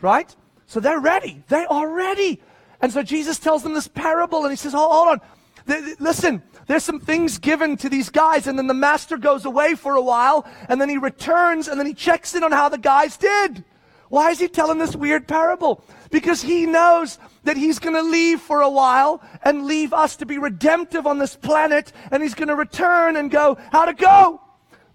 Right? 0.00 0.34
So 0.66 0.80
they're 0.80 1.00
ready. 1.00 1.42
They 1.48 1.66
are 1.66 1.88
ready. 1.88 2.40
And 2.80 2.92
so 2.92 3.02
Jesus 3.02 3.38
tells 3.38 3.62
them 3.62 3.74
this 3.74 3.88
parable 3.88 4.42
and 4.44 4.50
he 4.50 4.56
says, 4.56 4.72
Hold, 4.72 4.92
hold 4.92 5.08
on. 5.08 5.96
listen, 5.98 6.42
there's 6.66 6.84
some 6.84 7.00
things 7.00 7.38
given 7.38 7.76
to 7.78 7.88
these 7.88 8.10
guys, 8.10 8.46
and 8.46 8.56
then 8.58 8.68
the 8.68 8.74
master 8.74 9.16
goes 9.16 9.44
away 9.44 9.74
for 9.74 9.94
a 9.94 10.02
while, 10.02 10.46
and 10.68 10.80
then 10.80 10.88
he 10.88 10.98
returns, 10.98 11.66
and 11.66 11.78
then 11.78 11.86
he 11.86 11.94
checks 11.94 12.34
in 12.34 12.44
on 12.44 12.52
how 12.52 12.68
the 12.68 12.78
guys 12.78 13.16
did. 13.16 13.64
Why 14.10 14.30
is 14.30 14.40
he 14.40 14.48
telling 14.48 14.78
this 14.78 14.96
weird 14.96 15.28
parable? 15.28 15.84
Because 16.10 16.42
he 16.42 16.66
knows 16.66 17.18
that 17.44 17.56
he's 17.56 17.78
going 17.78 17.94
to 17.94 18.02
leave 18.02 18.40
for 18.40 18.60
a 18.60 18.68
while 18.68 19.22
and 19.42 19.66
leave 19.66 19.92
us 19.92 20.16
to 20.16 20.26
be 20.26 20.36
redemptive 20.36 21.06
on 21.06 21.18
this 21.18 21.36
planet, 21.36 21.92
and 22.10 22.20
he's 22.20 22.34
going 22.34 22.48
to 22.48 22.56
return 22.56 23.16
and 23.16 23.30
go, 23.30 23.56
how 23.70 23.84
to 23.84 23.94
go? 23.94 24.40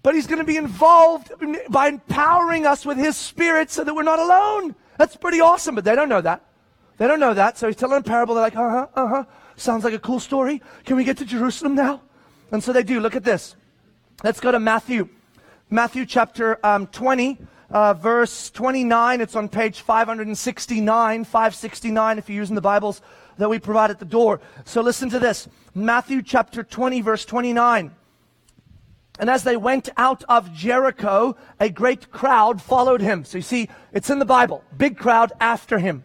But 0.02 0.14
he's 0.14 0.26
going 0.26 0.38
to 0.38 0.44
be 0.44 0.58
involved 0.58 1.32
by 1.70 1.88
empowering 1.88 2.66
us 2.66 2.84
with 2.84 2.98
his 2.98 3.16
spirit 3.16 3.70
so 3.70 3.84
that 3.84 3.94
we're 3.94 4.02
not 4.02 4.18
alone. 4.18 4.74
That's 4.98 5.16
pretty 5.16 5.40
awesome, 5.40 5.74
but 5.74 5.84
they 5.84 5.96
don't 5.96 6.10
know 6.10 6.20
that. 6.20 6.44
They 6.98 7.06
don't 7.06 7.18
know 7.18 7.34
that. 7.34 7.56
So 7.56 7.66
he's 7.66 7.76
telling 7.76 7.98
a 7.98 8.02
parable. 8.02 8.34
They're 8.34 8.44
like, 8.44 8.56
uh 8.56 8.70
huh, 8.70 8.86
uh 8.94 9.08
huh. 9.08 9.24
Sounds 9.56 9.82
like 9.82 9.94
a 9.94 9.98
cool 9.98 10.20
story. 10.20 10.62
Can 10.84 10.96
we 10.96 11.04
get 11.04 11.16
to 11.18 11.24
Jerusalem 11.24 11.74
now? 11.74 12.02
And 12.52 12.62
so 12.62 12.72
they 12.72 12.82
do. 12.82 13.00
Look 13.00 13.16
at 13.16 13.24
this. 13.24 13.56
Let's 14.22 14.40
go 14.40 14.52
to 14.52 14.60
Matthew. 14.60 15.08
Matthew 15.70 16.04
chapter 16.06 16.64
um, 16.64 16.86
20 16.86 17.38
uh, 17.70 17.94
verse 17.94 18.50
29. 18.50 19.20
It's 19.20 19.36
on 19.36 19.48
page 19.48 19.80
569, 19.80 21.24
569 21.24 22.18
if 22.18 22.28
you're 22.28 22.36
using 22.36 22.54
the 22.54 22.60
Bibles 22.60 23.00
that 23.38 23.50
we 23.50 23.58
provide 23.58 23.90
at 23.90 23.98
the 23.98 24.04
door. 24.04 24.40
So 24.64 24.80
listen 24.80 25.10
to 25.10 25.18
this. 25.18 25.48
Matthew 25.74 26.22
chapter 26.22 26.62
20, 26.62 27.00
verse 27.02 27.24
29. 27.24 27.94
And 29.18 29.30
as 29.30 29.44
they 29.44 29.56
went 29.56 29.88
out 29.96 30.24
of 30.28 30.52
Jericho, 30.52 31.36
a 31.58 31.70
great 31.70 32.10
crowd 32.10 32.60
followed 32.60 33.00
him. 33.00 33.24
So 33.24 33.38
you 33.38 33.42
see, 33.42 33.68
it's 33.92 34.10
in 34.10 34.18
the 34.18 34.24
Bible. 34.24 34.62
Big 34.76 34.98
crowd 34.98 35.32
after 35.40 35.78
him. 35.78 36.04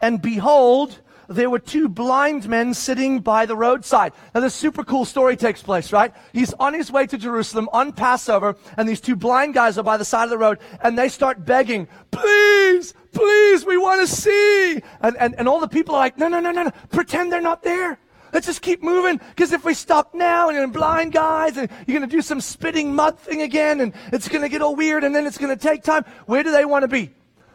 And 0.00 0.20
behold, 0.20 1.00
there 1.32 1.50
were 1.50 1.58
two 1.58 1.88
blind 1.88 2.48
men 2.48 2.74
sitting 2.74 3.20
by 3.20 3.46
the 3.46 3.56
roadside. 3.56 4.12
Now, 4.34 4.40
this 4.40 4.54
super 4.54 4.84
cool 4.84 5.04
story 5.04 5.36
takes 5.36 5.62
place, 5.62 5.92
right? 5.92 6.14
He's 6.32 6.52
on 6.54 6.74
his 6.74 6.90
way 6.90 7.06
to 7.06 7.18
Jerusalem 7.18 7.68
on 7.72 7.92
Passover, 7.92 8.56
and 8.76 8.88
these 8.88 9.00
two 9.00 9.16
blind 9.16 9.54
guys 9.54 9.78
are 9.78 9.82
by 9.82 9.96
the 9.96 10.04
side 10.04 10.24
of 10.24 10.30
the 10.30 10.38
road, 10.38 10.58
and 10.82 10.98
they 10.98 11.08
start 11.08 11.44
begging, 11.44 11.88
please, 12.10 12.94
please, 13.12 13.64
we 13.64 13.76
want 13.76 14.06
to 14.06 14.14
see. 14.14 14.82
And, 15.00 15.16
and, 15.18 15.34
and 15.36 15.48
all 15.48 15.60
the 15.60 15.68
people 15.68 15.94
are 15.94 15.98
like, 15.98 16.18
no, 16.18 16.28
no, 16.28 16.40
no, 16.40 16.50
no, 16.50 16.64
no, 16.64 16.70
pretend 16.90 17.32
they're 17.32 17.40
not 17.40 17.62
there. 17.62 17.98
Let's 18.32 18.46
just 18.46 18.62
keep 18.62 18.82
moving, 18.82 19.18
because 19.18 19.52
if 19.52 19.64
we 19.64 19.74
stop 19.74 20.14
now 20.14 20.48
and 20.48 20.56
you're 20.56 20.66
blind 20.68 21.12
guys, 21.12 21.56
and 21.58 21.70
you're 21.86 21.98
going 21.98 22.08
to 22.08 22.16
do 22.16 22.22
some 22.22 22.40
spitting 22.40 22.94
mud 22.94 23.18
thing 23.18 23.42
again, 23.42 23.80
and 23.80 23.92
it's 24.12 24.28
going 24.28 24.42
to 24.42 24.48
get 24.48 24.62
all 24.62 24.74
weird, 24.74 25.04
and 25.04 25.14
then 25.14 25.26
it's 25.26 25.36
going 25.36 25.54
to 25.54 25.62
take 25.62 25.82
time. 25.82 26.04
Where 26.26 26.42
do 26.42 26.50
they 26.50 26.64
want 26.64 26.82
to 26.82 26.88
be? 26.88 27.10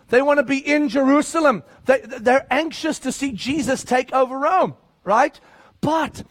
They 0.10 0.22
want 0.22 0.40
to 0.40 0.44
be 0.44 0.58
in 0.58 0.90
Jerusalem. 0.90 1.64
They, 1.86 2.02
they're 2.02 2.48
anxious 2.50 3.00
to 3.00 3.12
see 3.12 3.34
Jesus 3.34 3.84
take 3.84 4.14
over 4.14 4.38
Rome, 4.38 4.76
right? 5.04 5.40
But 5.82 6.24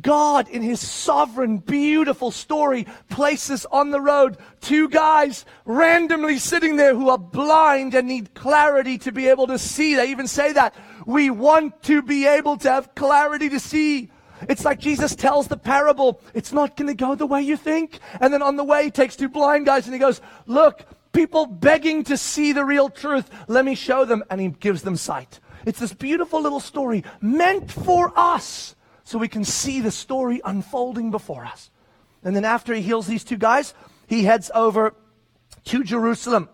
God, 0.00 0.48
in 0.48 0.62
his 0.62 0.80
sovereign, 0.80 1.58
beautiful 1.58 2.32
story, 2.32 2.86
places 3.08 3.64
on 3.66 3.90
the 3.90 4.00
road 4.00 4.38
two 4.60 4.88
guys 4.88 5.44
randomly 5.64 6.38
sitting 6.38 6.76
there 6.76 6.94
who 6.94 7.10
are 7.10 7.18
blind 7.18 7.94
and 7.94 8.08
need 8.08 8.34
clarity 8.34 8.98
to 8.98 9.12
be 9.12 9.28
able 9.28 9.46
to 9.46 9.58
see. 9.58 9.94
They 9.94 10.10
even 10.10 10.26
say 10.26 10.52
that. 10.52 10.74
We 11.06 11.30
want 11.30 11.82
to 11.84 12.02
be 12.02 12.26
able 12.26 12.56
to 12.58 12.70
have 12.70 12.94
clarity 12.96 13.48
to 13.50 13.60
see. 13.60 14.10
It's 14.48 14.64
like 14.64 14.80
Jesus 14.80 15.14
tells 15.14 15.46
the 15.46 15.56
parable. 15.56 16.20
It's 16.34 16.52
not 16.52 16.76
going 16.76 16.88
to 16.88 16.94
go 16.94 17.14
the 17.14 17.26
way 17.26 17.42
you 17.42 17.56
think. 17.56 18.00
And 18.20 18.34
then 18.34 18.42
on 18.42 18.56
the 18.56 18.64
way, 18.64 18.84
he 18.84 18.90
takes 18.90 19.14
two 19.14 19.28
blind 19.28 19.64
guys 19.64 19.86
and 19.86 19.94
he 19.94 20.00
goes, 20.00 20.20
look, 20.46 20.84
people 21.14 21.46
begging 21.46 22.04
to 22.04 22.16
see 22.18 22.52
the 22.52 22.64
real 22.64 22.90
truth. 22.90 23.30
Let 23.48 23.64
me 23.64 23.74
show 23.74 24.04
them. 24.04 24.22
And 24.28 24.40
he 24.40 24.48
gives 24.48 24.82
them 24.82 24.96
sight. 24.96 25.40
It's 25.64 25.78
this 25.78 25.94
beautiful 25.94 26.42
little 26.42 26.60
story 26.60 27.04
meant 27.20 27.70
for 27.70 28.12
us 28.14 28.74
so 29.04 29.18
we 29.18 29.28
can 29.28 29.44
see 29.44 29.80
the 29.80 29.90
story 29.90 30.40
unfolding 30.44 31.10
before 31.10 31.44
us. 31.44 31.70
And 32.22 32.34
then 32.34 32.44
after 32.44 32.74
he 32.74 32.82
heals 32.82 33.06
these 33.06 33.24
two 33.24 33.36
guys, 33.36 33.74
he 34.06 34.24
heads 34.24 34.50
over 34.54 34.94
to 35.66 35.84
Jerusalem. 35.84 36.48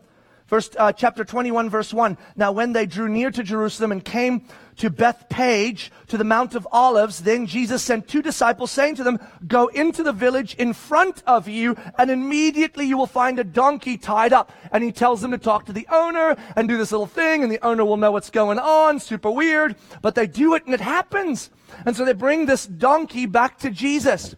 Verse, 0.49 0.69
uh, 0.77 0.93
chapter 0.93 1.25
21, 1.25 1.71
verse 1.71 1.95
1. 1.95 2.19
Now, 2.35 2.51
when 2.51 2.73
they 2.73 2.85
drew 2.85 3.09
near 3.09 3.31
to 3.31 3.43
Jerusalem 3.45 3.93
and 3.93 4.05
came 4.05 4.47
to 4.81 4.89
Bethphage, 4.89 5.93
to 6.07 6.17
the 6.17 6.25
Mount 6.25 6.55
of 6.55 6.67
Olives, 6.73 7.21
then 7.21 7.47
Jesus 7.47 7.83
sent 7.83 8.09
two 8.09 8.23
disciples, 8.23 8.71
saying 8.71 8.95
to 8.95 9.05
them, 9.05 9.21
Go 9.47 9.67
into 9.67 10.03
the 10.03 10.13
village 10.13 10.55
in 10.55 10.73
front 10.73 11.23
of 11.27 11.47
you, 11.47 11.77
and 11.99 12.11
immediately 12.11 12.87
you 12.87 12.97
will 12.97 13.07
find 13.07 13.39
a 13.39 13.45
donkey 13.45 13.99
tied 13.99 14.33
up. 14.33 14.51
And 14.73 14.83
he 14.83 14.91
tells 14.91 15.21
them 15.21 15.33
to 15.33 15.39
talk 15.39 15.67
to 15.67 15.75
the 15.75 15.87
owner 15.93 16.35
and 16.57 16.67
do 16.67 16.79
this 16.79 16.93
little 16.93 17.07
thing, 17.07 17.43
and 17.43 17.53
the 17.53 17.63
owner 17.63 17.85
will 17.85 17.99
know 17.99 18.11
what's 18.11 18.31
going 18.31 18.59
on. 18.59 19.01
Super 19.01 19.31
weird. 19.31 19.77
But 20.01 20.15
they 20.15 20.27
do 20.27 20.55
it, 20.55 20.65
and 20.65 20.73
it 20.73 20.81
happens. 20.81 21.51
And 21.85 21.95
so 21.95 22.07
they 22.07 22.15
bring 22.15 22.47
this 22.47 22.65
donkey 22.65 23.27
back 23.27 23.59
to 23.59 23.71
Jesus. 23.71 24.35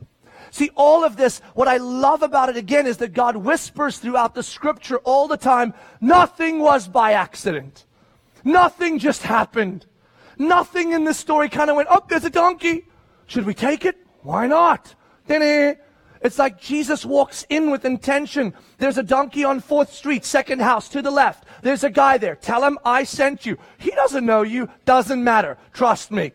See, 0.50 0.72
all 0.74 1.04
of 1.04 1.16
this, 1.16 1.40
what 1.54 1.68
I 1.68 1.76
love 1.76 2.24
about 2.24 2.48
it 2.48 2.56
again 2.56 2.88
is 2.88 2.96
that 2.96 3.12
God 3.12 3.36
whispers 3.36 3.98
throughout 3.98 4.34
the 4.34 4.42
scripture 4.42 4.98
all 5.04 5.28
the 5.28 5.36
time, 5.36 5.72
nothing 6.00 6.58
was 6.58 6.88
by 6.88 7.12
accident. 7.12 7.86
Nothing 8.42 8.98
just 8.98 9.22
happened. 9.22 9.86
Nothing 10.38 10.92
in 10.92 11.04
this 11.04 11.18
story 11.18 11.48
kind 11.48 11.70
of 11.70 11.76
went, 11.76 11.88
oh, 11.90 12.02
there's 12.08 12.24
a 12.24 12.30
donkey. 12.30 12.86
Should 13.26 13.46
we 13.46 13.54
take 13.54 13.84
it? 13.84 13.96
Why 14.22 14.46
not? 14.46 14.94
Then 15.26 15.76
It's 16.20 16.38
like 16.38 16.60
Jesus 16.60 17.04
walks 17.04 17.44
in 17.48 17.70
with 17.70 17.84
intention. 17.84 18.54
There's 18.78 18.98
a 18.98 19.02
donkey 19.02 19.44
on 19.44 19.60
4th 19.60 19.90
Street, 19.90 20.24
second 20.24 20.60
house 20.60 20.88
to 20.90 21.02
the 21.02 21.10
left. 21.10 21.44
There's 21.62 21.84
a 21.84 21.90
guy 21.90 22.18
there. 22.18 22.36
Tell 22.36 22.64
him 22.64 22.78
I 22.84 23.04
sent 23.04 23.46
you. 23.46 23.58
He 23.78 23.90
doesn't 23.90 24.26
know 24.26 24.42
you. 24.42 24.68
Doesn't 24.84 25.22
matter. 25.22 25.58
Trust 25.72 26.10
me. 26.10 26.32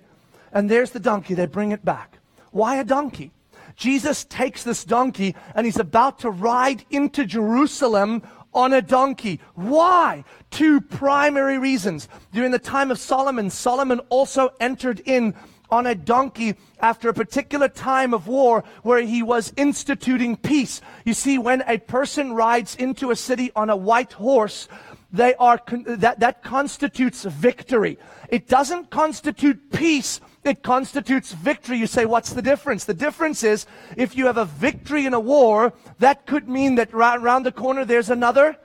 And 0.51 0.70
there's 0.70 0.92
the 0.92 1.00
donkey. 1.00 1.34
They 1.34 1.46
bring 1.46 1.72
it 1.72 1.86
back. 1.86 2.18
Why 2.51 2.77
a 2.77 2.84
donkey? 2.84 3.32
Jesus 3.77 4.25
takes 4.25 4.63
this 4.63 4.84
donkey 4.84 5.36
and 5.54 5.66
he's 5.66 5.80
about 5.80 6.20
to 6.20 6.32
ride 6.32 6.84
into 6.89 7.25
Jerusalem 7.25 8.24
on 8.58 8.74
a 8.74 8.82
donkey. 8.82 9.40
Why? 9.54 10.26
Two 10.50 10.82
primary 10.82 11.60
reasons. 11.60 12.10
During 12.34 12.52
the 12.52 12.60
time 12.60 12.90
of 12.90 13.00
Solomon, 13.00 13.52
Solomon 13.52 14.00
also 14.10 14.50
entered 14.60 15.00
in 15.06 15.36
on 15.70 15.86
a 15.86 15.94
donkey 15.94 16.56
after 16.80 17.08
a 17.08 17.14
particular 17.14 17.68
time 17.68 18.14
of 18.14 18.28
war 18.28 18.64
where 18.82 19.02
he 19.02 19.22
was 19.22 19.54
instituting 19.58 20.36
peace. 20.36 20.82
You 21.06 21.14
see, 21.14 21.38
when 21.38 21.62
a 21.68 21.78
person 21.78 22.34
rides 22.34 22.76
into 22.76 23.12
a 23.12 23.16
city 23.16 23.52
on 23.56 23.70
a 23.70 23.76
white 23.76 24.14
horse, 24.14 24.68
they 25.12 25.36
are, 25.36 25.62
that, 25.86 26.20
that 26.20 26.44
constitutes 26.44 27.24
victory. 27.24 27.98
It 28.30 28.48
doesn't 28.48 28.90
constitute 28.90 29.72
peace 29.72 30.20
it 30.48 30.64
constitutes 30.64 31.34
victory. 31.34 31.78
You 31.78 31.88
say, 31.88 32.06
what's 32.06 32.32
the 32.32 32.42
difference? 32.42 32.86
The 32.86 32.94
difference 32.94 33.44
is 33.44 33.66
if 33.96 34.16
you 34.16 34.26
have 34.28 34.38
a 34.38 34.46
victory 34.46 35.06
in 35.06 35.14
a 35.14 35.20
war, 35.20 35.74
that 36.00 36.26
could 36.26 36.48
mean 36.48 36.76
that 36.76 36.94
right 36.94 37.20
around 37.20 37.44
the 37.44 37.52
corner 37.52 37.86
there's 37.86 38.10
another 38.10 38.58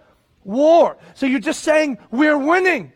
war. 0.44 0.96
So 1.14 1.26
you're 1.26 1.40
just 1.40 1.62
saying, 1.62 1.98
we're 2.10 2.38
winning. 2.38 2.92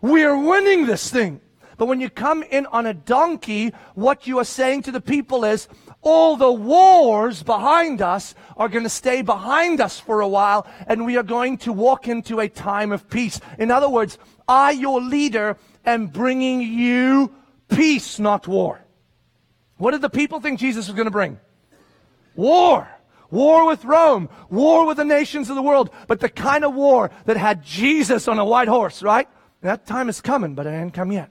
We're 0.00 0.38
winning 0.38 0.86
this 0.86 1.10
thing. 1.10 1.40
But 1.80 1.86
when 1.86 2.02
you 2.02 2.10
come 2.10 2.42
in 2.42 2.66
on 2.66 2.84
a 2.84 2.92
donkey, 2.92 3.72
what 3.94 4.26
you 4.26 4.38
are 4.38 4.44
saying 4.44 4.82
to 4.82 4.92
the 4.92 5.00
people 5.00 5.46
is, 5.46 5.66
all 6.02 6.36
the 6.36 6.52
wars 6.52 7.42
behind 7.42 8.02
us 8.02 8.34
are 8.58 8.68
going 8.68 8.84
to 8.84 8.90
stay 8.90 9.22
behind 9.22 9.80
us 9.80 9.98
for 9.98 10.20
a 10.20 10.28
while, 10.28 10.66
and 10.86 11.06
we 11.06 11.16
are 11.16 11.22
going 11.22 11.56
to 11.56 11.72
walk 11.72 12.06
into 12.06 12.38
a 12.38 12.50
time 12.50 12.92
of 12.92 13.08
peace. 13.08 13.40
In 13.58 13.70
other 13.70 13.88
words, 13.88 14.18
I, 14.46 14.72
your 14.72 15.00
leader, 15.00 15.56
am 15.86 16.08
bringing 16.08 16.60
you 16.60 17.34
peace, 17.70 18.18
not 18.18 18.46
war. 18.46 18.84
What 19.78 19.92
did 19.92 20.02
the 20.02 20.10
people 20.10 20.38
think 20.38 20.60
Jesus 20.60 20.86
was 20.86 20.94
going 20.94 21.06
to 21.06 21.10
bring? 21.10 21.40
War. 22.36 22.90
War 23.30 23.66
with 23.66 23.86
Rome. 23.86 24.28
War 24.50 24.84
with 24.86 24.98
the 24.98 25.06
nations 25.06 25.48
of 25.48 25.56
the 25.56 25.62
world. 25.62 25.88
But 26.08 26.20
the 26.20 26.28
kind 26.28 26.62
of 26.62 26.74
war 26.74 27.10
that 27.24 27.38
had 27.38 27.64
Jesus 27.64 28.28
on 28.28 28.38
a 28.38 28.44
white 28.44 28.68
horse, 28.68 29.02
right? 29.02 29.30
That 29.62 29.86
time 29.86 30.10
is 30.10 30.20
coming, 30.20 30.54
but 30.54 30.66
it 30.66 30.72
ain't 30.72 30.92
come 30.92 31.10
yet. 31.10 31.30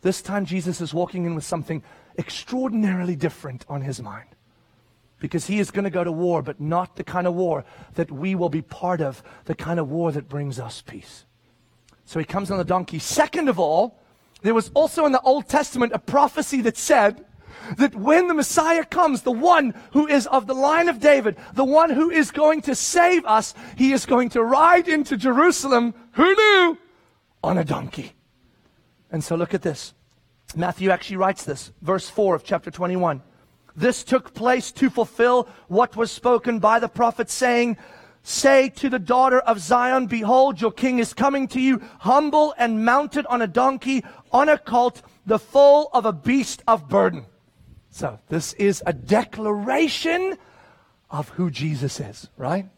This 0.00 0.22
time, 0.22 0.44
Jesus 0.44 0.80
is 0.80 0.94
walking 0.94 1.24
in 1.24 1.34
with 1.34 1.44
something 1.44 1.82
extraordinarily 2.18 3.16
different 3.16 3.64
on 3.68 3.82
his 3.82 4.00
mind. 4.00 4.28
Because 5.20 5.46
he 5.46 5.58
is 5.58 5.72
going 5.72 5.84
to 5.84 5.90
go 5.90 6.04
to 6.04 6.12
war, 6.12 6.42
but 6.42 6.60
not 6.60 6.96
the 6.96 7.04
kind 7.04 7.26
of 7.26 7.34
war 7.34 7.64
that 7.94 8.10
we 8.10 8.34
will 8.34 8.48
be 8.48 8.62
part 8.62 9.00
of, 9.00 9.22
the 9.46 9.54
kind 9.54 9.80
of 9.80 9.90
war 9.90 10.12
that 10.12 10.28
brings 10.28 10.60
us 10.60 10.80
peace. 10.80 11.24
So 12.04 12.18
he 12.18 12.24
comes 12.24 12.50
on 12.50 12.58
the 12.58 12.64
donkey. 12.64 13.00
Second 13.00 13.48
of 13.48 13.58
all, 13.58 13.98
there 14.42 14.54
was 14.54 14.70
also 14.74 15.04
in 15.06 15.12
the 15.12 15.20
Old 15.22 15.48
Testament 15.48 15.92
a 15.92 15.98
prophecy 15.98 16.60
that 16.62 16.76
said 16.76 17.24
that 17.76 17.94
when 17.94 18.28
the 18.28 18.34
Messiah 18.34 18.84
comes, 18.84 19.22
the 19.22 19.32
one 19.32 19.74
who 19.92 20.06
is 20.06 20.26
of 20.28 20.46
the 20.46 20.54
line 20.54 20.88
of 20.88 21.00
David, 21.00 21.36
the 21.54 21.64
one 21.64 21.90
who 21.90 22.10
is 22.10 22.30
going 22.30 22.62
to 22.62 22.74
save 22.74 23.24
us, 23.26 23.54
he 23.76 23.92
is 23.92 24.06
going 24.06 24.28
to 24.30 24.42
ride 24.42 24.88
into 24.88 25.16
Jerusalem, 25.16 25.92
who 26.12 26.34
knew, 26.34 26.78
on 27.42 27.58
a 27.58 27.64
donkey. 27.64 28.12
And 29.10 29.22
so 29.22 29.36
look 29.36 29.54
at 29.54 29.62
this. 29.62 29.94
Matthew 30.56 30.90
actually 30.90 31.16
writes 31.16 31.44
this, 31.44 31.72
verse 31.82 32.08
4 32.08 32.34
of 32.34 32.44
chapter 32.44 32.70
21. 32.70 33.22
This 33.76 34.02
took 34.02 34.34
place 34.34 34.72
to 34.72 34.90
fulfill 34.90 35.48
what 35.68 35.96
was 35.96 36.10
spoken 36.10 36.58
by 36.58 36.78
the 36.78 36.88
prophet, 36.88 37.30
saying, 37.30 37.76
Say 38.22 38.68
to 38.70 38.90
the 38.90 38.98
daughter 38.98 39.38
of 39.38 39.60
Zion, 39.60 40.06
Behold, 40.06 40.60
your 40.60 40.72
king 40.72 40.98
is 40.98 41.14
coming 41.14 41.48
to 41.48 41.60
you, 41.60 41.80
humble 42.00 42.54
and 42.58 42.84
mounted 42.84 43.24
on 43.26 43.40
a 43.40 43.46
donkey, 43.46 44.04
on 44.32 44.48
a 44.48 44.58
colt, 44.58 45.02
the 45.26 45.38
foal 45.38 45.90
of 45.92 46.04
a 46.04 46.12
beast 46.12 46.62
of 46.66 46.88
burden. 46.88 47.24
So, 47.90 48.18
this 48.28 48.52
is 48.54 48.82
a 48.86 48.92
declaration 48.92 50.36
of 51.10 51.30
who 51.30 51.50
Jesus 51.50 52.00
is, 52.00 52.28
right? 52.36 52.68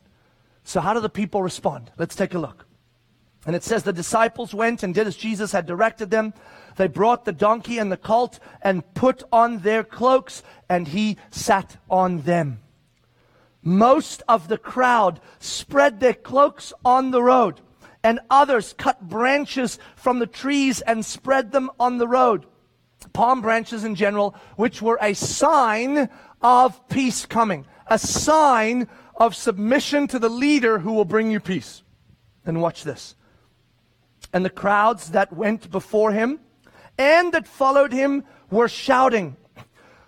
So, 0.64 0.80
how 0.80 0.94
do 0.94 1.00
the 1.00 1.08
people 1.08 1.42
respond? 1.42 1.90
Let's 1.98 2.14
take 2.14 2.34
a 2.34 2.38
look. 2.38 2.66
And 3.46 3.56
it 3.56 3.62
says 3.64 3.82
the 3.82 3.92
disciples 3.92 4.52
went 4.52 4.82
and 4.82 4.94
did 4.94 5.06
as 5.06 5.16
Jesus 5.16 5.52
had 5.52 5.66
directed 5.66 6.10
them. 6.10 6.34
They 6.76 6.88
brought 6.88 7.24
the 7.24 7.32
donkey 7.32 7.78
and 7.78 7.90
the 7.90 7.96
colt 7.96 8.38
and 8.62 8.94
put 8.94 9.22
on 9.32 9.60
their 9.60 9.82
cloaks, 9.82 10.42
and 10.68 10.88
he 10.88 11.16
sat 11.30 11.78
on 11.88 12.22
them. 12.22 12.60
Most 13.62 14.22
of 14.28 14.48
the 14.48 14.58
crowd 14.58 15.20
spread 15.38 16.00
their 16.00 16.14
cloaks 16.14 16.72
on 16.84 17.10
the 17.10 17.22
road, 17.22 17.60
and 18.02 18.20
others 18.30 18.74
cut 18.76 19.08
branches 19.08 19.78
from 19.96 20.18
the 20.18 20.26
trees 20.26 20.80
and 20.82 21.04
spread 21.04 21.52
them 21.52 21.70
on 21.78 21.98
the 21.98 22.08
road. 22.08 22.46
Palm 23.12 23.40
branches 23.40 23.84
in 23.84 23.94
general, 23.94 24.34
which 24.56 24.82
were 24.82 24.98
a 25.00 25.14
sign 25.14 26.08
of 26.42 26.88
peace 26.88 27.26
coming, 27.26 27.66
a 27.86 27.98
sign 27.98 28.88
of 29.16 29.34
submission 29.34 30.06
to 30.08 30.18
the 30.18 30.28
leader 30.28 30.78
who 30.78 30.92
will 30.92 31.04
bring 31.04 31.30
you 31.30 31.40
peace. 31.40 31.82
And 32.44 32.62
watch 32.62 32.84
this. 32.84 33.14
And 34.32 34.44
the 34.44 34.50
crowds 34.50 35.10
that 35.10 35.32
went 35.32 35.70
before 35.70 36.12
him 36.12 36.40
and 36.98 37.32
that 37.32 37.48
followed 37.48 37.92
him 37.92 38.24
were 38.50 38.68
shouting, 38.68 39.36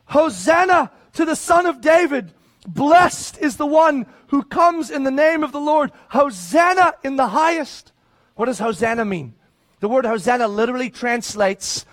Hosanna 0.07 0.91
to 1.15 1.25
the 1.25 1.37
Son 1.37 1.67
of 1.67 1.81
David! 1.81 2.33
Blessed 2.67 3.39
is 3.39 3.57
the 3.57 3.67
one 3.67 4.07
who 4.29 4.45
comes 4.45 4.91
in 4.91 5.03
the 5.03 5.11
name 5.11 5.43
of 5.43 5.53
the 5.53 5.61
Lord. 5.61 5.91
Hosanna 6.11 6.95
in 7.03 7.17
the 7.17 7.29
highest. 7.29 7.93
What 8.35 8.47
does 8.47 8.59
Hosanna 8.59 9.05
mean? 9.05 9.35
The 9.81 9.89
word 9.89 10.05
Hosanna 10.05 10.47
literally 10.47 10.91
translates 10.91 11.85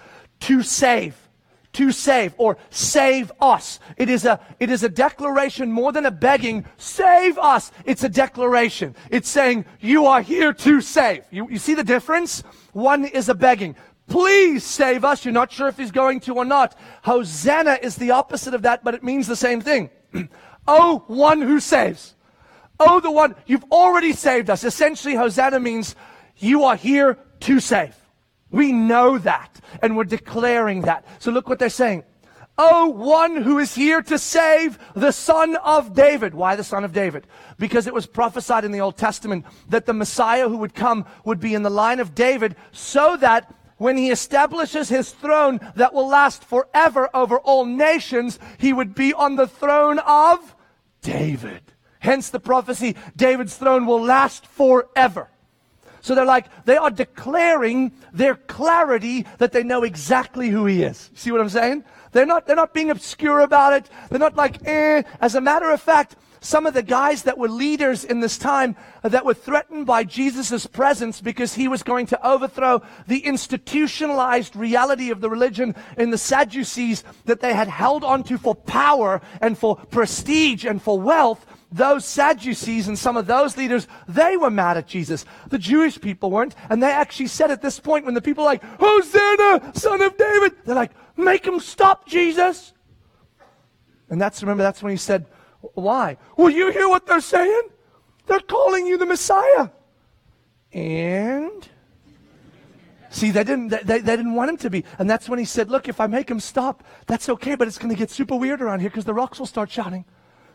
to 0.42 0.62
save. 0.62 1.29
To 1.74 1.92
save 1.92 2.34
or 2.38 2.58
save 2.72 3.32
us. 3.40 3.80
It 3.96 4.10
is 4.10 4.26
a, 4.26 4.40
it 4.60 4.72
is 4.72 4.84
a 4.84 4.90
declaration 4.90 5.72
more 5.72 5.92
than 5.92 6.06
a 6.06 6.12
begging. 6.12 6.66
Save 6.78 7.38
us. 7.38 7.72
It's 7.86 8.04
a 8.04 8.10
declaration. 8.10 8.96
It's 9.12 9.30
saying, 9.30 9.66
you 9.80 10.08
are 10.08 10.22
here 10.22 10.52
to 10.52 10.82
save. 10.82 11.26
You, 11.30 11.48
you 11.50 11.60
see 11.60 11.76
the 11.76 11.84
difference? 11.84 12.42
One 12.74 13.06
is 13.06 13.30
a 13.30 13.36
begging. 13.36 13.76
Please 14.08 14.64
save 14.64 15.06
us. 15.06 15.24
You're 15.24 15.34
not 15.34 15.52
sure 15.52 15.68
if 15.68 15.78
he's 15.78 15.92
going 15.92 16.20
to 16.22 16.36
or 16.36 16.46
not. 16.46 16.76
Hosanna 17.04 17.78
is 17.82 17.96
the 17.96 18.12
opposite 18.12 18.56
of 18.56 18.64
that, 18.64 18.84
but 18.84 18.96
it 18.96 19.04
means 19.04 19.28
the 19.28 19.36
same 19.36 19.62
thing. 19.62 19.92
oh, 20.68 21.04
one 21.08 21.42
who 21.42 21.60
saves. 21.60 22.16
Oh, 22.80 23.00
the 23.00 23.12
one, 23.12 23.36
you've 23.46 23.66
already 23.72 24.14
saved 24.14 24.50
us. 24.50 24.64
Essentially, 24.64 25.16
Hosanna 25.16 25.60
means 25.60 25.96
you 26.38 26.64
are 26.64 26.76
here 26.76 27.20
to 27.42 27.60
save. 27.60 27.96
We 28.52 28.72
know 28.72 29.18
that, 29.20 29.60
and 29.82 29.96
we're 29.96 30.06
declaring 30.06 30.82
that. 30.82 31.06
So 31.20 31.32
look 31.32 31.48
what 31.48 31.60
they're 31.60 31.70
saying. 31.70 32.04
Oh, 32.62 32.90
one 32.90 33.38
who 33.38 33.58
is 33.58 33.74
here 33.74 34.02
to 34.02 34.20
save 34.20 34.78
the 34.94 35.12
son 35.12 35.56
of 35.64 35.94
David. 35.94 36.34
Why 36.34 36.58
the 36.58 36.64
son 36.64 36.84
of 36.84 36.92
David? 36.92 37.26
Because 37.58 37.88
it 37.88 37.94
was 37.94 38.06
prophesied 38.06 38.66
in 38.66 38.74
the 38.74 38.82
Old 38.82 38.98
Testament 38.98 39.46
that 39.70 39.86
the 39.86 39.94
Messiah 39.94 40.50
who 40.50 40.58
would 40.58 40.74
come 40.74 41.06
would 41.24 41.40
be 41.40 41.54
in 41.54 41.64
the 41.64 41.70
line 41.70 42.02
of 42.02 42.14
David 42.14 42.58
so 42.74 43.16
that 43.18 43.54
when 43.78 43.96
he 43.96 44.12
establishes 44.12 44.90
his 44.90 45.12
throne 45.12 45.62
that 45.76 45.94
will 45.94 46.10
last 46.10 46.44
forever 46.44 47.10
over 47.14 47.40
all 47.40 47.64
nations, 47.64 48.38
he 48.58 48.74
would 48.74 48.94
be 48.94 49.14
on 49.14 49.38
the 49.38 49.48
throne 49.48 50.00
of 50.00 50.54
David. 51.02 51.62
Hence 52.00 52.30
the 52.30 52.42
prophecy, 52.42 52.98
David's 53.16 53.56
throne 53.56 53.86
will 53.86 54.02
last 54.02 54.46
forever. 54.46 55.30
So 56.02 56.16
they're 56.16 56.26
like, 56.26 56.66
they 56.66 56.78
are 56.78 56.92
declaring 56.92 57.92
their 58.14 58.36
clarity 58.36 59.26
that 59.38 59.52
they 59.52 59.64
know 59.64 59.84
exactly 59.84 60.50
who 60.50 60.66
he 60.66 60.84
is. 60.84 61.10
See 61.14 61.32
what 61.32 61.42
I'm 61.42 61.50
saying? 61.50 61.84
They're 62.12 62.26
not, 62.26 62.48
they're 62.48 62.56
not 62.56 62.74
being 62.74 62.90
obscure 62.90 63.42
about 63.42 63.74
it. 63.74 63.90
They're 64.10 64.20
not 64.20 64.36
like, 64.36 64.66
eh. 64.66 65.04
As 65.22 65.36
a 65.36 65.42
matter 65.42 65.70
of 65.70 65.82
fact, 65.82 66.16
some 66.42 66.66
of 66.66 66.74
the 66.74 66.84
guys 66.84 67.24
that 67.24 67.38
were 67.38 67.50
leaders 67.50 68.04
in 68.04 68.22
this 68.22 68.38
time 68.38 68.76
that 69.04 69.26
were 69.26 69.34
threatened 69.34 69.86
by 69.86 70.04
Jesus' 70.04 70.66
presence 70.66 71.22
because 71.22 71.54
he 71.54 71.68
was 71.68 71.84
going 71.84 72.06
to 72.08 72.28
overthrow 72.28 72.82
the 73.08 73.20
institutionalized 73.26 74.56
reality 74.56 75.12
of 75.12 75.22
the 75.22 75.30
religion 75.30 75.76
in 75.98 76.12
the 76.12 76.18
Sadducees 76.18 77.04
that 77.26 77.42
they 77.42 77.54
had 77.54 77.68
held 77.68 78.04
onto 78.04 78.38
for 78.38 78.56
power 78.56 79.22
and 79.42 79.58
for 79.58 79.76
prestige 79.76 80.66
and 80.66 80.82
for 80.82 81.00
wealth 81.00 81.46
those 81.72 82.06
Sadducees 82.06 82.88
and 82.88 82.98
some 82.98 83.16
of 83.16 83.28
those 83.28 83.56
leaders, 83.56 83.88
they 84.08 84.38
were 84.38 84.50
mad 84.50 84.78
at 84.78 84.88
Jesus. 84.88 85.26
The 85.50 85.60
Jewish 85.60 86.02
people 86.02 86.32
weren't. 86.32 86.56
And 86.70 86.82
they 86.82 86.92
actually 86.92 87.28
said 87.28 87.52
at 87.52 87.62
this 87.62 87.80
point, 87.80 88.06
when 88.06 88.16
the 88.16 88.22
people 88.22 88.44
like, 88.44 88.64
Hosanna, 88.80 89.72
son 89.76 90.02
of 90.02 90.18
David, 90.18 90.54
they're 90.66 90.76
like, 90.76 90.92
make 91.16 91.46
him 91.46 91.60
stop, 91.60 92.08
Jesus. 92.08 92.74
And 94.10 94.20
that's, 94.20 94.42
remember, 94.42 94.64
that's 94.64 94.82
when 94.82 94.92
he 94.92 94.98
said, 94.98 95.28
why? 95.74 96.18
Will 96.38 96.50
you 96.50 96.72
hear 96.72 96.90
what 96.90 97.06
they're 97.06 97.22
saying? 97.22 97.62
They're 98.26 98.40
calling 98.40 98.88
you 98.88 98.98
the 98.98 99.06
Messiah. 99.06 99.70
And 100.72 101.68
see, 103.10 103.30
they 103.30 103.44
didn't, 103.44 103.70
they, 103.70 104.00
they 104.00 104.16
didn't 104.16 104.34
want 104.34 104.50
him 104.50 104.58
to 104.58 104.70
be. 104.72 104.86
And 104.98 105.08
that's 105.08 105.30
when 105.30 105.38
he 105.38 105.46
said, 105.46 105.70
look, 105.70 105.88
if 105.88 106.00
I 106.00 106.08
make 106.08 106.30
him 106.30 106.40
stop, 106.40 106.84
that's 107.06 107.30
okay, 107.30 107.56
but 107.56 107.68
it's 107.68 107.78
going 107.78 107.94
to 107.94 107.98
get 107.98 108.10
super 108.10 108.36
weird 108.36 108.62
around 108.62 108.80
here 108.80 108.90
because 108.90 109.06
the 109.06 109.14
rocks 109.14 109.38
will 109.38 109.46
start 109.46 109.70
shouting. 109.70 110.06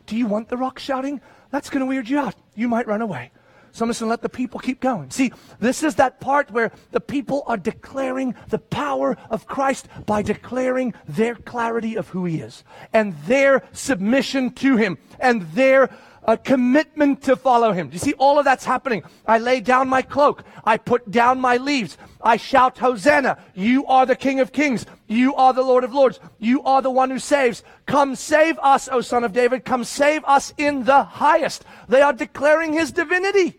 Do 0.06 0.16
you 0.16 0.26
want 0.26 0.48
the 0.48 0.56
rock 0.56 0.78
shouting? 0.78 1.20
That's 1.50 1.70
going 1.70 1.80
to 1.80 1.86
weird 1.86 2.08
you 2.08 2.18
out. 2.18 2.34
You 2.54 2.68
might 2.68 2.86
run 2.86 3.00
away. 3.00 3.30
So 3.74 3.84
I'm 3.84 3.88
just 3.88 3.98
going 3.98 4.08
to 4.08 4.10
let 4.10 4.22
the 4.22 4.28
people 4.28 4.60
keep 4.60 4.80
going. 4.80 5.10
See, 5.10 5.32
this 5.58 5.82
is 5.82 5.96
that 5.96 6.20
part 6.20 6.48
where 6.52 6.70
the 6.92 7.00
people 7.00 7.42
are 7.48 7.56
declaring 7.56 8.36
the 8.48 8.60
power 8.60 9.16
of 9.30 9.48
Christ 9.48 9.88
by 10.06 10.22
declaring 10.22 10.94
their 11.08 11.34
clarity 11.34 11.96
of 11.96 12.08
who 12.10 12.24
he 12.24 12.38
is 12.38 12.62
and 12.92 13.16
their 13.26 13.64
submission 13.72 14.52
to 14.52 14.76
him 14.76 14.96
and 15.18 15.42
their 15.52 15.90
a 16.24 16.38
commitment 16.38 17.22
to 17.22 17.36
follow 17.36 17.72
him. 17.72 17.88
Do 17.88 17.94
you 17.94 17.98
see 17.98 18.14
all 18.14 18.38
of 18.38 18.44
that's 18.44 18.64
happening? 18.64 19.02
I 19.26 19.38
lay 19.38 19.60
down 19.60 19.88
my 19.88 20.02
cloak. 20.02 20.44
I 20.64 20.78
put 20.78 21.10
down 21.10 21.40
my 21.40 21.58
leaves. 21.58 21.98
I 22.22 22.36
shout, 22.36 22.78
Hosanna. 22.78 23.38
You 23.54 23.86
are 23.86 24.06
the 24.06 24.16
King 24.16 24.40
of 24.40 24.52
Kings. 24.52 24.86
You 25.06 25.34
are 25.34 25.52
the 25.52 25.62
Lord 25.62 25.84
of 25.84 25.92
Lords. 25.92 26.20
You 26.38 26.62
are 26.62 26.80
the 26.80 26.90
one 26.90 27.10
who 27.10 27.18
saves. 27.18 27.62
Come 27.86 28.16
save 28.16 28.58
us, 28.60 28.88
O 28.90 29.02
Son 29.02 29.22
of 29.22 29.32
David. 29.32 29.64
Come 29.64 29.84
save 29.84 30.24
us 30.24 30.54
in 30.56 30.84
the 30.84 31.04
highest. 31.04 31.64
They 31.88 32.00
are 32.00 32.12
declaring 32.12 32.72
his 32.72 32.90
divinity. 32.90 33.56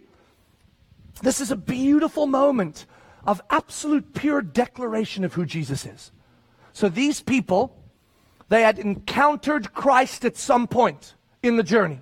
This 1.22 1.40
is 1.40 1.52
a 1.52 1.56
beautiful 1.56 2.26
moment 2.26 2.88
of 3.28 3.42
absolute 3.50 4.14
pure 4.14 4.42
declaration 4.42 5.24
of 5.24 5.34
who 5.34 5.46
Jesus 5.46 5.86
is. 5.86 6.12
So 6.74 6.90
these 6.90 7.22
people, 7.22 7.78
they 8.50 8.64
had 8.64 8.80
encountered 8.80 9.74
Christ 9.74 10.26
at 10.26 10.36
some 10.36 10.68
point 10.68 11.14
in 11.42 11.58
the 11.58 11.64
journey 11.64 12.02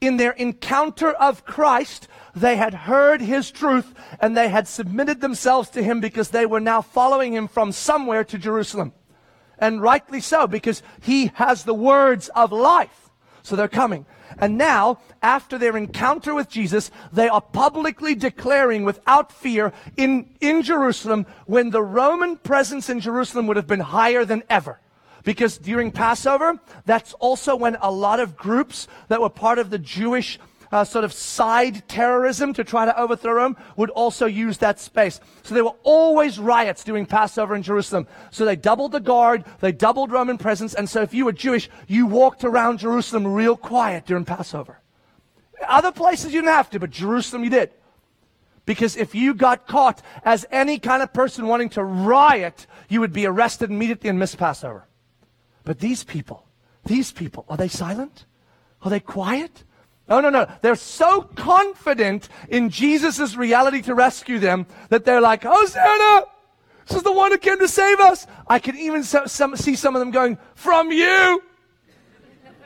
in 0.00 0.16
their 0.16 0.32
encounter 0.32 1.10
of 1.10 1.44
Christ, 1.44 2.08
they 2.34 2.56
had 2.56 2.74
heard 2.74 3.20
his 3.20 3.50
truth 3.50 3.94
and 4.20 4.36
they 4.36 4.48
had 4.48 4.68
submitted 4.68 5.20
themselves 5.20 5.70
to 5.70 5.82
him 5.82 6.00
because 6.00 6.30
they 6.30 6.46
were 6.46 6.60
now 6.60 6.82
following 6.82 7.32
him 7.32 7.48
from 7.48 7.72
somewhere 7.72 8.24
to 8.24 8.38
Jerusalem. 8.38 8.92
And 9.58 9.82
rightly 9.82 10.20
so, 10.20 10.46
because 10.46 10.82
he 11.00 11.32
has 11.34 11.64
the 11.64 11.74
words 11.74 12.28
of 12.30 12.52
life. 12.52 13.10
So 13.42 13.56
they're 13.56 13.66
coming. 13.66 14.06
And 14.38 14.58
now, 14.58 15.00
after 15.22 15.58
their 15.58 15.76
encounter 15.76 16.34
with 16.34 16.48
Jesus, 16.48 16.90
they 17.12 17.28
are 17.28 17.40
publicly 17.40 18.14
declaring 18.14 18.84
without 18.84 19.32
fear 19.32 19.72
in, 19.96 20.34
in 20.40 20.62
Jerusalem 20.62 21.26
when 21.46 21.70
the 21.70 21.82
Roman 21.82 22.36
presence 22.36 22.88
in 22.88 23.00
Jerusalem 23.00 23.46
would 23.46 23.56
have 23.56 23.66
been 23.66 23.80
higher 23.80 24.24
than 24.24 24.42
ever. 24.50 24.80
Because 25.24 25.58
during 25.58 25.90
Passover, 25.90 26.58
that's 26.86 27.12
also 27.14 27.56
when 27.56 27.76
a 27.80 27.90
lot 27.90 28.20
of 28.20 28.36
groups 28.36 28.88
that 29.08 29.20
were 29.20 29.28
part 29.28 29.58
of 29.58 29.70
the 29.70 29.78
Jewish 29.78 30.38
uh, 30.70 30.84
sort 30.84 31.04
of 31.04 31.12
side 31.12 31.86
terrorism 31.88 32.52
to 32.54 32.64
try 32.64 32.84
to 32.84 32.98
overthrow 32.98 33.32
Rome 33.32 33.56
would 33.76 33.90
also 33.90 34.26
use 34.26 34.58
that 34.58 34.78
space. 34.78 35.20
So 35.42 35.54
there 35.54 35.64
were 35.64 35.76
always 35.82 36.38
riots 36.38 36.84
during 36.84 37.06
Passover 37.06 37.54
in 37.54 37.62
Jerusalem. 37.62 38.06
So 38.30 38.44
they 38.44 38.56
doubled 38.56 38.92
the 38.92 39.00
guard, 39.00 39.44
they 39.60 39.72
doubled 39.72 40.12
Roman 40.12 40.38
presence, 40.38 40.74
and 40.74 40.88
so 40.88 41.02
if 41.02 41.14
you 41.14 41.24
were 41.24 41.32
Jewish, 41.32 41.70
you 41.86 42.06
walked 42.06 42.44
around 42.44 42.78
Jerusalem 42.78 43.26
real 43.26 43.56
quiet 43.56 44.06
during 44.06 44.24
Passover. 44.24 44.80
Other 45.66 45.92
places 45.92 46.32
you 46.32 46.40
didn't 46.40 46.54
have 46.54 46.70
to, 46.70 46.80
but 46.80 46.90
Jerusalem 46.90 47.44
you 47.44 47.50
did. 47.50 47.70
Because 48.64 48.96
if 48.96 49.14
you 49.14 49.32
got 49.32 49.66
caught 49.66 50.02
as 50.24 50.44
any 50.50 50.78
kind 50.78 51.02
of 51.02 51.12
person 51.12 51.46
wanting 51.46 51.70
to 51.70 51.82
riot, 51.82 52.66
you 52.90 53.00
would 53.00 53.14
be 53.14 53.24
arrested 53.24 53.70
immediately 53.70 54.10
and 54.10 54.18
miss 54.18 54.34
Passover. 54.34 54.87
But 55.68 55.80
these 55.80 56.02
people, 56.02 56.46
these 56.86 57.12
people, 57.12 57.44
are 57.46 57.58
they 57.58 57.68
silent? 57.68 58.24
Are 58.80 58.88
they 58.88 59.00
quiet? 59.00 59.64
No, 60.08 60.18
no, 60.22 60.30
no. 60.30 60.50
They're 60.62 60.76
so 60.76 61.20
confident 61.20 62.30
in 62.48 62.70
Jesus' 62.70 63.36
reality 63.36 63.82
to 63.82 63.94
rescue 63.94 64.38
them 64.38 64.66
that 64.88 65.04
they're 65.04 65.20
like, 65.20 65.42
Hosanna! 65.42 66.24
This 66.86 66.96
is 66.96 67.02
the 67.02 67.12
one 67.12 67.32
who 67.32 67.36
came 67.36 67.58
to 67.58 67.68
save 67.68 68.00
us. 68.00 68.26
I 68.46 68.60
can 68.60 68.78
even 68.78 69.04
so, 69.04 69.26
some, 69.26 69.56
see 69.56 69.76
some 69.76 69.94
of 69.94 70.00
them 70.00 70.10
going, 70.10 70.38
From 70.54 70.90
you! 70.90 71.42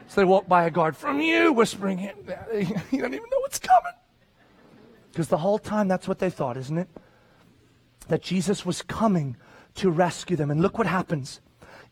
So 0.06 0.20
they 0.20 0.24
walk 0.24 0.46
by 0.46 0.66
a 0.66 0.70
guard, 0.70 0.96
From 0.96 1.20
you, 1.20 1.52
whispering, 1.52 1.98
You 2.52 3.00
don't 3.02 3.14
even 3.14 3.30
know 3.32 3.40
what's 3.40 3.58
coming. 3.58 3.94
Because 5.10 5.26
the 5.26 5.38
whole 5.38 5.58
time, 5.58 5.88
that's 5.88 6.06
what 6.06 6.20
they 6.20 6.30
thought, 6.30 6.56
isn't 6.56 6.78
it? 6.78 6.88
That 8.06 8.22
Jesus 8.22 8.64
was 8.64 8.80
coming 8.80 9.36
to 9.74 9.90
rescue 9.90 10.36
them. 10.36 10.52
And 10.52 10.62
look 10.62 10.78
what 10.78 10.86
happens 10.86 11.40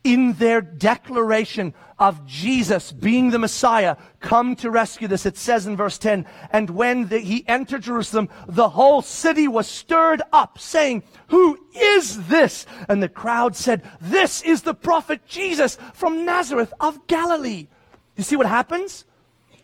in 0.03 0.33
their 0.35 0.61
declaration 0.61 1.75
of 1.99 2.25
Jesus 2.27 2.91
being 2.93 3.31
the 3.31 3.39
Messiah, 3.39 3.97
come 4.21 4.57
to 4.57 4.71
rescue 4.71 5.07
this. 5.07 5.27
It 5.27 5.37
says 5.37 5.67
in 5.67 5.77
verse 5.77 5.99
10, 5.99 6.25
and 6.51 6.71
when 6.71 7.09
the, 7.09 7.19
he 7.19 7.47
entered 7.47 7.83
Jerusalem, 7.83 8.31
the 8.49 8.71
whole 8.71 9.03
city 9.03 9.47
was 9.47 9.67
stirred 9.67 10.23
up, 10.33 10.59
saying, 10.59 11.03
Who 11.29 11.59
is 11.77 12.29
this? 12.29 12.65
And 12.89 13.03
the 13.03 13.09
crowd 13.09 13.55
said, 13.55 13.83
This 14.01 14.41
is 14.43 14.63
the 14.63 14.75
prophet 14.75 15.27
Jesus 15.27 15.77
from 15.93 16.25
Nazareth 16.25 16.73
of 16.81 17.07
Galilee. 17.07 17.69
You 18.17 18.25
see 18.25 18.37
what 18.37 18.47
happens? 18.47 19.05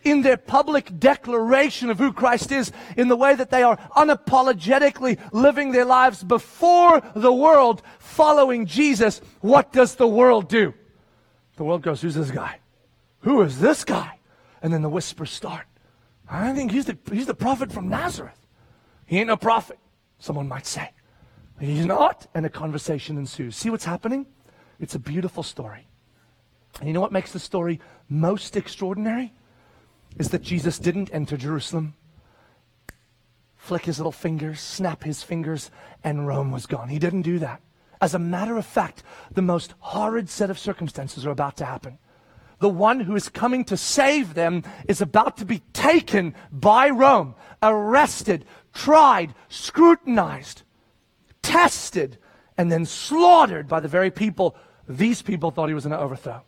In 0.03 0.21
their 0.21 0.37
public 0.37 0.99
declaration 0.99 1.89
of 1.89 1.97
who 1.99 2.13
Christ 2.13 2.51
is, 2.51 2.71
in 2.95 3.07
the 3.07 3.15
way 3.15 3.35
that 3.35 3.49
they 3.49 3.63
are 3.63 3.77
unapologetically 3.95 5.19
living 5.31 5.71
their 5.71 5.85
lives 5.85 6.23
before 6.23 7.01
the 7.15 7.33
world, 7.33 7.81
following 7.99 8.65
Jesus, 8.65 9.21
what 9.41 9.71
does 9.71 9.95
the 9.95 10.07
world 10.07 10.49
do? 10.49 10.73
The 11.57 11.63
world 11.63 11.81
goes, 11.81 12.01
Who's 12.01 12.15
this 12.15 12.31
guy? 12.31 12.59
Who 13.21 13.41
is 13.41 13.59
this 13.59 13.83
guy? 13.83 14.19
And 14.61 14.73
then 14.73 14.81
the 14.81 14.89
whispers 14.89 15.31
start. 15.31 15.65
I 16.29 16.53
think 16.53 16.71
he's 16.71 16.85
the, 16.85 16.97
he's 17.11 17.25
the 17.25 17.33
prophet 17.33 17.71
from 17.71 17.89
Nazareth. 17.89 18.47
He 19.05 19.17
ain't 19.17 19.27
no 19.27 19.37
prophet, 19.37 19.79
someone 20.19 20.47
might 20.47 20.65
say. 20.65 20.91
He's 21.59 21.85
not. 21.85 22.27
And 22.33 22.45
a 22.45 22.49
conversation 22.49 23.17
ensues. 23.17 23.55
See 23.55 23.69
what's 23.69 23.85
happening? 23.85 24.25
It's 24.79 24.95
a 24.95 24.99
beautiful 24.99 25.43
story. 25.43 25.87
And 26.79 26.87
you 26.87 26.93
know 26.93 27.01
what 27.01 27.11
makes 27.11 27.31
the 27.31 27.39
story 27.39 27.79
most 28.09 28.55
extraordinary? 28.55 29.33
Is 30.19 30.29
that 30.29 30.41
Jesus 30.41 30.79
didn't 30.79 31.13
enter 31.13 31.37
Jerusalem, 31.37 31.95
flick 33.55 33.85
his 33.85 33.99
little 33.99 34.11
fingers, 34.11 34.59
snap 34.59 35.03
his 35.03 35.23
fingers, 35.23 35.69
and 36.03 36.27
Rome 36.27 36.51
was 36.51 36.65
gone. 36.65 36.89
He 36.89 36.99
didn't 36.99 37.23
do 37.23 37.39
that. 37.39 37.61
As 37.99 38.13
a 38.13 38.19
matter 38.19 38.57
of 38.57 38.65
fact, 38.65 39.03
the 39.31 39.41
most 39.41 39.73
horrid 39.79 40.29
set 40.29 40.49
of 40.49 40.59
circumstances 40.59 41.25
are 41.25 41.31
about 41.31 41.57
to 41.57 41.65
happen. 41.65 41.97
The 42.59 42.69
one 42.69 43.01
who 43.01 43.15
is 43.15 43.29
coming 43.29 43.65
to 43.65 43.77
save 43.77 44.33
them 44.33 44.63
is 44.87 45.01
about 45.01 45.37
to 45.37 45.45
be 45.45 45.59
taken 45.73 46.33
by 46.51 46.89
Rome, 46.89 47.35
arrested, 47.61 48.45
tried, 48.73 49.35
scrutinized, 49.49 50.63
tested, 51.43 52.17
and 52.57 52.71
then 52.71 52.85
slaughtered 52.85 53.67
by 53.67 53.79
the 53.79 53.87
very 53.87 54.09
people 54.09 54.55
these 54.87 55.21
people 55.21 55.51
thought 55.51 55.67
he 55.67 55.75
was 55.75 55.83
going 55.83 55.97
to 55.97 56.03
overthrow. 56.03 56.43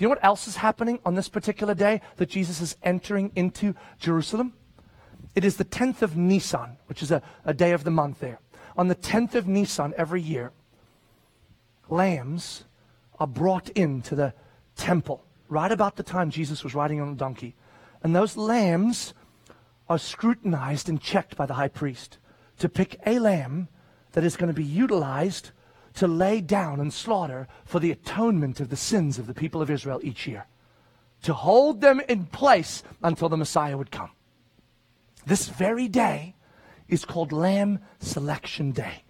Do 0.00 0.04
you 0.04 0.08
know 0.08 0.14
what 0.14 0.24
else 0.24 0.48
is 0.48 0.56
happening 0.56 0.98
on 1.04 1.14
this 1.14 1.28
particular 1.28 1.74
day 1.74 2.00
that 2.16 2.30
Jesus 2.30 2.62
is 2.62 2.74
entering 2.82 3.32
into 3.36 3.74
Jerusalem? 3.98 4.54
It 5.34 5.44
is 5.44 5.58
the 5.58 5.64
10th 5.66 6.00
of 6.00 6.16
Nisan, 6.16 6.78
which 6.86 7.02
is 7.02 7.10
a, 7.10 7.20
a 7.44 7.52
day 7.52 7.72
of 7.72 7.84
the 7.84 7.90
month 7.90 8.20
there. 8.20 8.40
On 8.78 8.88
the 8.88 8.94
10th 8.94 9.34
of 9.34 9.46
Nisan 9.46 9.92
every 9.98 10.22
year, 10.22 10.52
lambs 11.90 12.64
are 13.18 13.26
brought 13.26 13.68
into 13.68 14.14
the 14.14 14.32
temple 14.74 15.22
right 15.50 15.70
about 15.70 15.96
the 15.96 16.02
time 16.02 16.30
Jesus 16.30 16.64
was 16.64 16.74
riding 16.74 16.98
on 16.98 17.10
a 17.10 17.14
donkey. 17.14 17.54
And 18.02 18.16
those 18.16 18.38
lambs 18.38 19.12
are 19.86 19.98
scrutinized 19.98 20.88
and 20.88 20.98
checked 20.98 21.36
by 21.36 21.44
the 21.44 21.52
high 21.52 21.68
priest 21.68 22.16
to 22.58 22.70
pick 22.70 22.98
a 23.04 23.18
lamb 23.18 23.68
that 24.12 24.24
is 24.24 24.38
going 24.38 24.48
to 24.48 24.54
be 24.54 24.64
utilized 24.64 25.50
to 25.94 26.06
lay 26.06 26.40
down 26.40 26.80
and 26.80 26.92
slaughter 26.92 27.48
for 27.64 27.80
the 27.80 27.90
atonement 27.90 28.60
of 28.60 28.68
the 28.68 28.76
sins 28.76 29.18
of 29.18 29.26
the 29.26 29.34
people 29.34 29.60
of 29.60 29.70
Israel 29.70 30.00
each 30.02 30.26
year, 30.26 30.46
to 31.22 31.34
hold 31.34 31.80
them 31.80 32.00
in 32.08 32.26
place 32.26 32.82
until 33.02 33.28
the 33.28 33.36
Messiah 33.36 33.76
would 33.76 33.90
come. 33.90 34.10
This 35.26 35.48
very 35.48 35.88
day 35.88 36.34
is 36.88 37.04
called 37.04 37.32
Lamb 37.32 37.80
Selection 37.98 38.72
Day. 38.72 39.04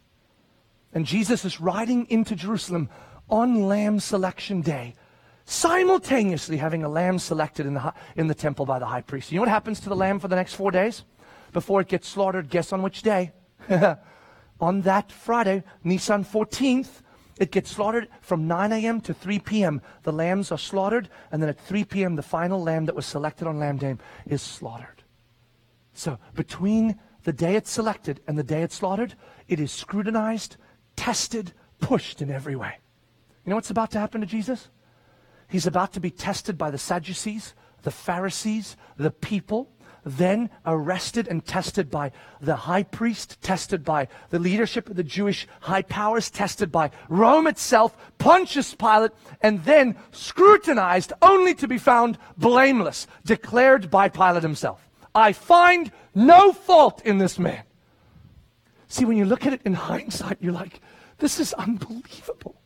And 0.93 1.07
Jesus 1.07 1.45
is 1.45 1.61
riding 1.61 2.07
into 2.11 2.35
Jerusalem 2.35 2.89
on 3.29 3.69
Lamb 3.69 4.01
Selection 4.01 4.61
Day, 4.61 4.95
simultaneously 5.45 6.57
having 6.57 6.83
a 6.83 6.89
lamb 6.89 7.19
selected 7.19 7.67
in 7.67 7.75
the, 7.75 7.95
in 8.17 8.27
the 8.27 8.35
temple 8.35 8.67
by 8.67 8.79
the 8.79 8.87
high 8.87 9.01
priest. 9.01 9.31
You 9.31 9.37
know 9.37 9.43
what 9.43 9.49
happens 9.49 9.81
to 9.81 9.89
the 9.89 9.97
lamb 9.97 10.19
for 10.19 10.29
the 10.29 10.37
next 10.37 10.55
four 10.55 10.71
days? 10.71 11.05
Before 11.53 11.81
it 11.81 11.89
gets 11.89 12.09
slaughtered, 12.09 12.49
guess 12.49 12.73
on 12.73 12.83
which 12.83 13.03
day? 13.03 13.33
on 14.61 14.83
that 14.83 15.11
Friday, 15.11 15.65
Nisan 15.83 16.25
14th, 16.25 17.03
it 17.39 17.51
gets 17.51 17.71
slaughtered 17.71 18.09
from 18.21 18.47
9 18.47 18.73
a.m. 18.73 19.01
to 19.01 19.15
3 19.15 19.39
p.m. 19.39 19.81
The 20.03 20.13
lambs 20.13 20.53
are 20.53 20.59
slaughtered, 20.59 21.09
and 21.33 21.43
then 21.43 21.49
at 21.49 21.59
3 21.59 21.85
p.m., 21.85 22.17
the 22.17 22.23
final 22.23 22.63
lamb 22.63 22.85
that 22.85 22.95
was 22.95 23.07
selected 23.07 23.49
on 23.49 23.59
Lamb 23.59 23.79
Day 23.79 23.97
is 24.27 24.43
slaughtered. 24.43 25.03
So 25.95 26.19
between 26.35 26.99
the 27.25 27.33
day 27.33 27.57
it's 27.57 27.71
selected 27.71 28.21
and 28.27 28.39
the 28.39 28.43
day 28.43 28.63
it's 28.63 28.75
slaughtered, 28.75 29.15
it 29.49 29.59
is 29.59 29.73
scrutinized, 29.73 30.57
tested, 30.97 31.53
pushed 31.81 32.21
in 32.21 32.31
every 32.31 32.57
way. 32.57 32.77
You 33.45 33.51
know 33.51 33.57
what's 33.57 33.71
about 33.71 33.91
to 33.93 33.99
happen 33.99 34.21
to 34.21 34.27
Jesus? 34.27 34.69
He's 35.49 35.67
about 35.67 35.95
to 35.95 36.01
be 36.01 36.11
tested 36.11 36.57
by 36.57 36.71
the 36.71 36.79
Sadducees, 36.79 37.55
the 37.83 37.91
Pharisees, 37.91 38.77
the 38.97 39.11
people 39.11 39.73
then 40.05 40.51
arrested 40.65 41.29
and 41.29 41.45
tested 41.45 41.91
by 41.91 42.13
the 42.41 42.57
high 42.57 42.83
priest, 42.83 43.41
tested 43.43 43.85
by 43.85 44.09
the 44.31 44.39
leadership 44.39 44.89
of 44.89 44.97
the 44.97 45.05
Jewish 45.05 45.47
high 45.61 45.83
powers, 45.83 46.31
tested 46.31 46.73
by 46.73 46.91
Rome 47.09 47.47
itself, 47.47 47.97
Pontius 48.19 48.75
Pilate, 48.75 49.13
and 49.41 49.65
then 49.65 49.97
scrutinized 50.13 51.13
only 51.23 51.55
to 51.55 51.69
be 51.69 51.79
found 51.79 52.19
blameless, 52.37 53.07
declared 53.25 53.91
by 53.91 54.09
Pilate 54.09 54.43
himself. 54.43 54.89
I 55.15 55.33
find 55.33 55.91
no 56.15 56.53
fault 56.53 57.03
in 57.05 57.19
this 57.19 57.39
man. 57.39 57.63
See, 58.89 59.05
when 59.05 59.17
you 59.17 59.25
look 59.25 59.47
at 59.47 59.53
it 59.53 59.63
in 59.65 59.75
hindsight, 59.75 60.39
you're 60.41 60.53
like, 60.53 60.81
this 61.19 61.39
is 61.39 61.53
unbelievable. 61.55 62.61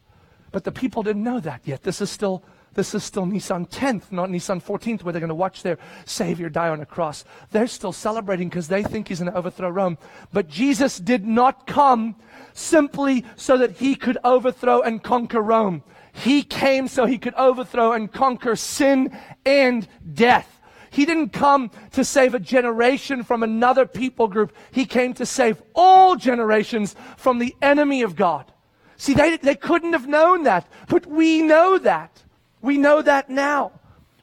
But 0.52 0.64
the 0.64 0.72
people 0.72 1.02
didn't 1.02 1.24
know 1.24 1.40
that 1.40 1.62
yet. 1.64 1.82
This 1.82 2.00
is 2.00 2.10
still 2.10 2.44
this 2.74 2.94
is 2.94 3.04
still 3.04 3.26
Nisan 3.26 3.66
10th, 3.66 4.10
not 4.10 4.30
Nisan 4.30 4.60
14th, 4.60 5.02
where 5.02 5.12
they're 5.12 5.20
going 5.20 5.28
to 5.28 5.34
watch 5.34 5.62
their 5.62 5.78
Savior 6.04 6.48
die 6.48 6.68
on 6.68 6.80
a 6.80 6.86
cross. 6.86 7.24
They're 7.50 7.66
still 7.66 7.92
celebrating 7.92 8.48
because 8.48 8.68
they 8.68 8.82
think 8.82 9.08
he's 9.08 9.20
going 9.20 9.32
to 9.32 9.38
overthrow 9.38 9.70
Rome. 9.70 9.98
But 10.32 10.48
Jesus 10.48 10.98
did 10.98 11.26
not 11.26 11.66
come 11.66 12.16
simply 12.52 13.24
so 13.36 13.56
that 13.58 13.72
he 13.72 13.94
could 13.94 14.18
overthrow 14.24 14.80
and 14.80 15.02
conquer 15.02 15.40
Rome. 15.40 15.82
He 16.12 16.42
came 16.42 16.88
so 16.88 17.06
he 17.06 17.18
could 17.18 17.34
overthrow 17.34 17.92
and 17.92 18.12
conquer 18.12 18.56
sin 18.56 19.16
and 19.44 19.86
death. 20.12 20.60
He 20.90 21.04
didn't 21.04 21.30
come 21.30 21.72
to 21.92 22.04
save 22.04 22.34
a 22.34 22.38
generation 22.38 23.24
from 23.24 23.42
another 23.42 23.84
people 23.84 24.28
group. 24.28 24.52
He 24.70 24.86
came 24.86 25.12
to 25.14 25.26
save 25.26 25.60
all 25.74 26.14
generations 26.14 26.94
from 27.16 27.40
the 27.40 27.56
enemy 27.60 28.02
of 28.02 28.14
God. 28.14 28.52
See, 28.96 29.12
they, 29.12 29.36
they 29.36 29.56
couldn't 29.56 29.92
have 29.92 30.06
known 30.06 30.44
that, 30.44 30.68
but 30.88 31.04
we 31.06 31.42
know 31.42 31.78
that. 31.78 32.23
We 32.64 32.78
know 32.78 33.02
that 33.02 33.28
now. 33.28 33.72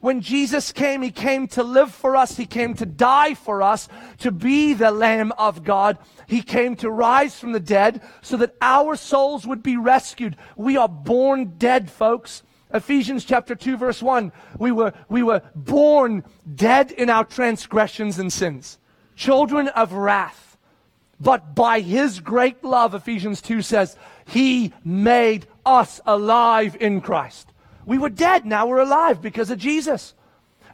When 0.00 0.20
Jesus 0.20 0.72
came, 0.72 1.00
He 1.00 1.12
came 1.12 1.46
to 1.48 1.62
live 1.62 1.94
for 1.94 2.16
us. 2.16 2.36
He 2.36 2.44
came 2.44 2.74
to 2.74 2.84
die 2.84 3.34
for 3.34 3.62
us, 3.62 3.88
to 4.18 4.32
be 4.32 4.74
the 4.74 4.90
Lamb 4.90 5.30
of 5.38 5.62
God. 5.62 5.96
He 6.26 6.42
came 6.42 6.74
to 6.76 6.90
rise 6.90 7.38
from 7.38 7.52
the 7.52 7.60
dead 7.60 8.02
so 8.20 8.36
that 8.38 8.56
our 8.60 8.96
souls 8.96 9.46
would 9.46 9.62
be 9.62 9.76
rescued. 9.76 10.36
We 10.56 10.76
are 10.76 10.88
born 10.88 11.54
dead, 11.56 11.88
folks. 11.88 12.42
Ephesians 12.74 13.24
chapter 13.24 13.54
2 13.54 13.76
verse 13.76 14.02
1. 14.02 14.32
We 14.58 14.72
were, 14.72 14.92
we 15.08 15.22
were 15.22 15.42
born 15.54 16.24
dead 16.52 16.90
in 16.90 17.10
our 17.10 17.24
transgressions 17.24 18.18
and 18.18 18.32
sins. 18.32 18.80
Children 19.14 19.68
of 19.68 19.92
wrath. 19.92 20.56
But 21.20 21.54
by 21.54 21.78
His 21.78 22.18
great 22.18 22.64
love, 22.64 22.96
Ephesians 22.96 23.40
2 23.40 23.62
says, 23.62 23.96
He 24.24 24.72
made 24.84 25.46
us 25.64 26.00
alive 26.04 26.76
in 26.80 27.00
Christ. 27.00 27.51
We 27.86 27.98
were 27.98 28.10
dead, 28.10 28.46
now 28.46 28.66
we're 28.66 28.80
alive 28.80 29.20
because 29.20 29.50
of 29.50 29.58
Jesus. 29.58 30.14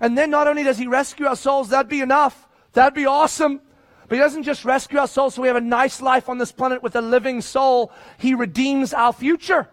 And 0.00 0.16
then 0.16 0.30
not 0.30 0.46
only 0.46 0.62
does 0.62 0.78
he 0.78 0.86
rescue 0.86 1.26
our 1.26 1.36
souls, 1.36 1.70
that'd 1.70 1.88
be 1.88 2.00
enough. 2.00 2.46
That'd 2.72 2.94
be 2.94 3.06
awesome. 3.06 3.60
But 4.08 4.16
He 4.16 4.20
doesn't 4.20 4.44
just 4.44 4.64
rescue 4.64 4.98
our 4.98 5.08
souls 5.08 5.34
so 5.34 5.42
we 5.42 5.48
have 5.48 5.56
a 5.56 5.60
nice 5.60 6.00
life 6.00 6.28
on 6.28 6.38
this 6.38 6.52
planet 6.52 6.82
with 6.82 6.96
a 6.96 7.02
living 7.02 7.40
soul. 7.40 7.92
He 8.18 8.34
redeems 8.34 8.94
our 8.94 9.12
future. 9.12 9.68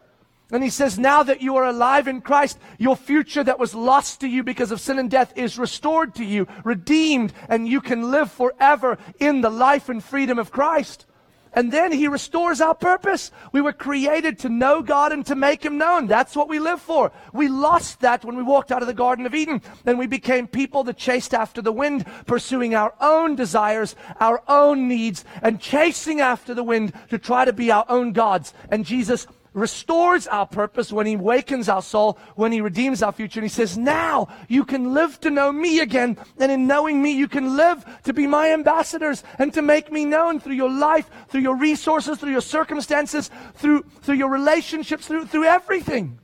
And 0.51 0.63
he 0.63 0.69
says, 0.69 0.99
now 0.99 1.23
that 1.23 1.41
you 1.41 1.55
are 1.55 1.65
alive 1.65 2.07
in 2.07 2.21
Christ, 2.21 2.59
your 2.77 2.95
future 2.95 3.43
that 3.43 3.57
was 3.57 3.73
lost 3.73 4.21
to 4.21 4.27
you 4.27 4.43
because 4.43 4.71
of 4.71 4.79
sin 4.79 4.99
and 4.99 5.09
death 5.09 5.33
is 5.35 5.57
restored 5.57 6.13
to 6.15 6.23
you, 6.23 6.47
redeemed, 6.63 7.33
and 7.49 7.67
you 7.67 7.81
can 7.81 8.11
live 8.11 8.31
forever 8.31 8.99
in 9.19 9.41
the 9.41 9.49
life 9.49 9.89
and 9.89 10.03
freedom 10.03 10.37
of 10.37 10.51
Christ. 10.51 11.07
And 11.55 11.71
then 11.71 11.91
he 11.91 12.07
restores 12.07 12.61
our 12.61 12.75
purpose. 12.75 13.31
We 13.51 13.61
were 13.61 13.73
created 13.73 14.37
to 14.39 14.49
know 14.49 14.81
God 14.81 15.11
and 15.11 15.25
to 15.25 15.35
make 15.35 15.63
him 15.63 15.77
known. 15.77 16.05
That's 16.05 16.35
what 16.35 16.49
we 16.49 16.59
live 16.59 16.81
for. 16.81 17.11
We 17.33 17.47
lost 17.47 18.01
that 18.01 18.23
when 18.23 18.35
we 18.35 18.43
walked 18.43 18.71
out 18.71 18.81
of 18.81 18.87
the 18.87 18.93
Garden 18.93 19.25
of 19.25 19.33
Eden. 19.33 19.61
Then 19.85 19.97
we 19.97 20.05
became 20.05 20.47
people 20.47 20.83
that 20.83 20.97
chased 20.97 21.33
after 21.33 21.61
the 21.61 21.71
wind, 21.71 22.05
pursuing 22.27 22.75
our 22.75 22.93
own 22.99 23.35
desires, 23.35 23.95
our 24.19 24.43
own 24.47 24.87
needs, 24.87 25.23
and 25.41 25.59
chasing 25.59 26.19
after 26.19 26.53
the 26.53 26.63
wind 26.63 26.93
to 27.09 27.17
try 27.17 27.45
to 27.45 27.53
be 27.53 27.71
our 27.71 27.85
own 27.87 28.11
gods. 28.11 28.53
And 28.69 28.85
Jesus 28.85 29.25
restores 29.55 30.27
our 30.27 30.45
purpose, 30.45 30.91
when 30.91 31.07
He 31.07 31.15
wakens 31.15 31.69
our 31.69 31.81
soul, 31.81 32.19
when 32.35 32.51
He 32.51 32.61
redeems 32.61 33.01
our 33.01 33.11
future. 33.11 33.39
And 33.39 33.45
He 33.45 33.49
says, 33.49 33.77
now 33.77 34.27
you 34.47 34.65
can 34.65 34.93
live 34.93 35.19
to 35.21 35.31
know 35.31 35.51
me 35.51 35.79
again. 35.79 36.17
And 36.37 36.51
in 36.51 36.67
knowing 36.67 37.01
me, 37.01 37.13
you 37.13 37.27
can 37.27 37.55
live 37.55 37.83
to 38.03 38.13
be 38.13 38.27
my 38.27 38.51
ambassadors 38.51 39.23
and 39.39 39.53
to 39.53 39.61
make 39.61 39.91
me 39.91 40.05
known 40.05 40.39
through 40.39 40.55
your 40.55 40.69
life, 40.69 41.09
through 41.29 41.41
your 41.41 41.55
resources, 41.55 42.19
through 42.19 42.33
your 42.33 42.41
circumstances, 42.41 43.31
through, 43.55 43.83
through 44.01 44.15
your 44.15 44.29
relationships, 44.29 45.07
through, 45.07 45.25
through 45.25 45.45
everything. 45.45 46.19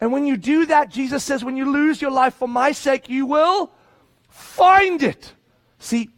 And 0.00 0.12
when 0.12 0.24
you 0.24 0.36
do 0.36 0.66
that, 0.66 0.90
Jesus 0.90 1.24
says, 1.24 1.44
when 1.44 1.56
you 1.56 1.70
lose 1.70 2.00
your 2.00 2.12
life 2.12 2.34
for 2.34 2.46
my 2.46 2.70
sake, 2.70 3.08
you 3.08 3.26
will 3.26 3.72
find 4.28 5.02
it. 5.02 5.34
See, 5.80 6.10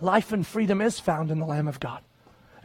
life 0.00 0.32
and 0.32 0.44
freedom 0.44 0.80
is 0.80 0.98
found 0.98 1.30
in 1.30 1.38
the 1.38 1.46
Lamb 1.46 1.68
of 1.68 1.78
God. 1.78 2.02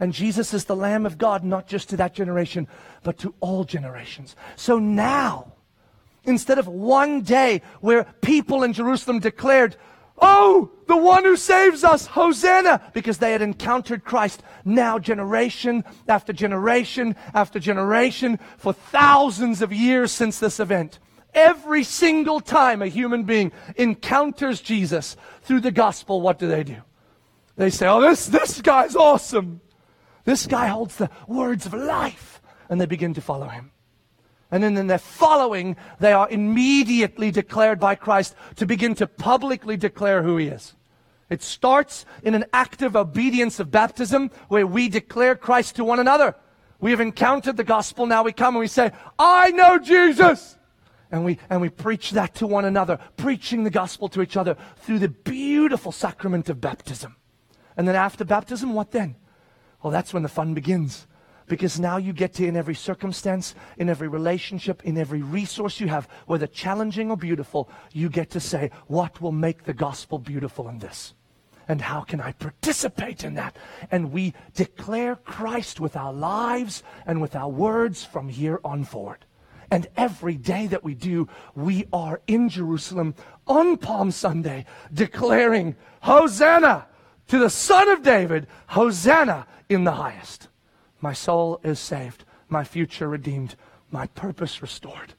And 0.02 0.12
Jesus 0.12 0.52
is 0.52 0.64
the 0.64 0.74
Lamb 0.74 1.06
of 1.06 1.16
God, 1.16 1.44
not 1.44 1.68
just 1.68 1.90
to 1.90 1.96
that 1.98 2.12
generation, 2.12 2.66
but 3.04 3.18
to 3.18 3.36
all 3.38 3.62
generations. 3.62 4.34
So 4.56 4.80
now, 4.80 5.52
instead 6.24 6.58
of 6.58 6.66
one 6.66 7.20
day 7.20 7.62
where 7.80 8.12
people 8.20 8.64
in 8.64 8.72
Jerusalem 8.72 9.20
declared, 9.20 9.76
Oh, 10.20 10.72
the 10.88 10.96
one 10.96 11.22
who 11.22 11.36
saves 11.36 11.84
us, 11.84 12.06
Hosanna, 12.06 12.82
because 12.92 13.18
they 13.18 13.30
had 13.30 13.42
encountered 13.42 14.02
Christ. 14.02 14.42
Now, 14.64 14.98
generation 14.98 15.84
after 16.08 16.32
generation 16.32 17.14
after 17.32 17.60
generation, 17.60 18.40
for 18.58 18.72
thousands 18.72 19.62
of 19.62 19.72
years 19.72 20.10
since 20.10 20.40
this 20.40 20.58
event, 20.58 20.98
every 21.32 21.84
single 21.84 22.40
time 22.40 22.82
a 22.82 22.88
human 22.88 23.22
being 23.22 23.52
encounters 23.76 24.60
Jesus 24.60 25.16
through 25.42 25.60
the 25.60 25.70
gospel, 25.70 26.20
what 26.20 26.40
do 26.40 26.48
they 26.48 26.64
do? 26.64 26.78
They 27.54 27.70
say, 27.70 27.86
Oh, 27.86 28.00
this, 28.00 28.26
this 28.26 28.60
guy's 28.60 28.96
awesome. 28.96 29.60
This 30.24 30.46
guy 30.46 30.68
holds 30.68 30.96
the 30.96 31.10
words 31.26 31.66
of 31.66 31.74
life. 31.74 32.40
And 32.68 32.80
they 32.80 32.86
begin 32.86 33.12
to 33.14 33.20
follow 33.20 33.48
him. 33.48 33.70
And 34.50 34.62
then 34.62 34.76
in 34.76 34.86
their 34.86 34.98
following, 34.98 35.76
they 35.98 36.12
are 36.12 36.28
immediately 36.28 37.30
declared 37.30 37.80
by 37.80 37.94
Christ 37.94 38.34
to 38.56 38.66
begin 38.66 38.94
to 38.96 39.06
publicly 39.06 39.76
declare 39.76 40.22
who 40.22 40.36
he 40.36 40.48
is. 40.48 40.74
It 41.30 41.42
starts 41.42 42.04
in 42.22 42.34
an 42.34 42.44
active 42.52 42.94
obedience 42.94 43.58
of 43.58 43.70
baptism 43.70 44.30
where 44.48 44.66
we 44.66 44.90
declare 44.90 45.34
Christ 45.34 45.76
to 45.76 45.84
one 45.84 46.00
another. 46.00 46.34
We 46.80 46.90
have 46.90 47.00
encountered 47.00 47.56
the 47.56 47.64
gospel. 47.64 48.04
Now 48.04 48.22
we 48.22 48.32
come 48.32 48.54
and 48.54 48.60
we 48.60 48.68
say, 48.68 48.92
I 49.18 49.50
know 49.52 49.78
Jesus. 49.78 50.58
And 51.10 51.24
we, 51.24 51.38
and 51.48 51.60
we 51.60 51.70
preach 51.70 52.10
that 52.10 52.34
to 52.36 52.46
one 52.46 52.66
another, 52.66 52.98
preaching 53.16 53.64
the 53.64 53.70
gospel 53.70 54.08
to 54.10 54.20
each 54.20 54.36
other 54.36 54.56
through 54.76 54.98
the 54.98 55.08
beautiful 55.08 55.92
sacrament 55.92 56.50
of 56.50 56.60
baptism. 56.60 57.16
And 57.76 57.88
then 57.88 57.96
after 57.96 58.24
baptism, 58.24 58.74
what 58.74 58.90
then? 58.90 59.16
Well, 59.82 59.90
that's 59.90 60.14
when 60.14 60.22
the 60.22 60.28
fun 60.28 60.54
begins. 60.54 61.06
Because 61.46 61.80
now 61.80 61.96
you 61.96 62.12
get 62.12 62.34
to, 62.34 62.46
in 62.46 62.56
every 62.56 62.74
circumstance, 62.74 63.54
in 63.76 63.88
every 63.88 64.08
relationship, 64.08 64.84
in 64.84 64.96
every 64.96 65.22
resource 65.22 65.80
you 65.80 65.88
have, 65.88 66.08
whether 66.26 66.46
challenging 66.46 67.10
or 67.10 67.16
beautiful, 67.16 67.68
you 67.92 68.08
get 68.08 68.30
to 68.30 68.40
say, 68.40 68.70
what 68.86 69.20
will 69.20 69.32
make 69.32 69.64
the 69.64 69.74
gospel 69.74 70.18
beautiful 70.18 70.68
in 70.68 70.78
this? 70.78 71.14
And 71.68 71.80
how 71.80 72.02
can 72.02 72.20
I 72.20 72.32
participate 72.32 73.24
in 73.24 73.34
that? 73.34 73.56
And 73.90 74.12
we 74.12 74.34
declare 74.54 75.16
Christ 75.16 75.80
with 75.80 75.96
our 75.96 76.12
lives 76.12 76.82
and 77.06 77.20
with 77.20 77.34
our 77.36 77.48
words 77.48 78.04
from 78.04 78.28
here 78.28 78.60
on 78.64 78.84
forward. 78.84 79.24
And 79.70 79.88
every 79.96 80.36
day 80.36 80.66
that 80.66 80.84
we 80.84 80.94
do, 80.94 81.28
we 81.54 81.86
are 81.92 82.20
in 82.26 82.48
Jerusalem 82.48 83.14
on 83.46 83.78
Palm 83.78 84.10
Sunday 84.10 84.66
declaring, 84.92 85.76
Hosanna 86.02 86.86
to 87.32 87.38
the 87.38 87.48
Son 87.48 87.88
of 87.88 88.02
David, 88.02 88.46
Hosanna 88.66 89.46
in 89.70 89.84
the 89.84 89.92
highest. 89.92 90.48
My 91.00 91.14
soul 91.14 91.62
is 91.64 91.80
saved, 91.80 92.26
my 92.50 92.62
future 92.62 93.08
redeemed, 93.08 93.56
my 93.90 94.06
purpose 94.08 94.60
restored. 94.60 95.14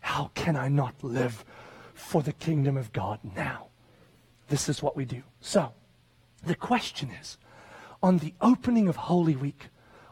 How 0.00 0.30
can 0.34 0.54
I 0.54 0.68
not 0.68 1.02
live 1.02 1.46
for 1.94 2.20
the 2.20 2.34
kingdom 2.34 2.76
of 2.76 2.92
God 2.92 3.20
now? 3.34 3.68
This 4.48 4.68
is 4.68 4.82
what 4.82 4.98
we 4.98 5.06
do. 5.06 5.22
So, 5.40 5.72
the 6.44 6.54
question 6.54 7.10
is 7.22 7.38
on 8.02 8.18
the 8.18 8.34
opening 8.42 8.86
of 8.86 8.96
Holy 8.96 9.34
Week, 9.34 9.68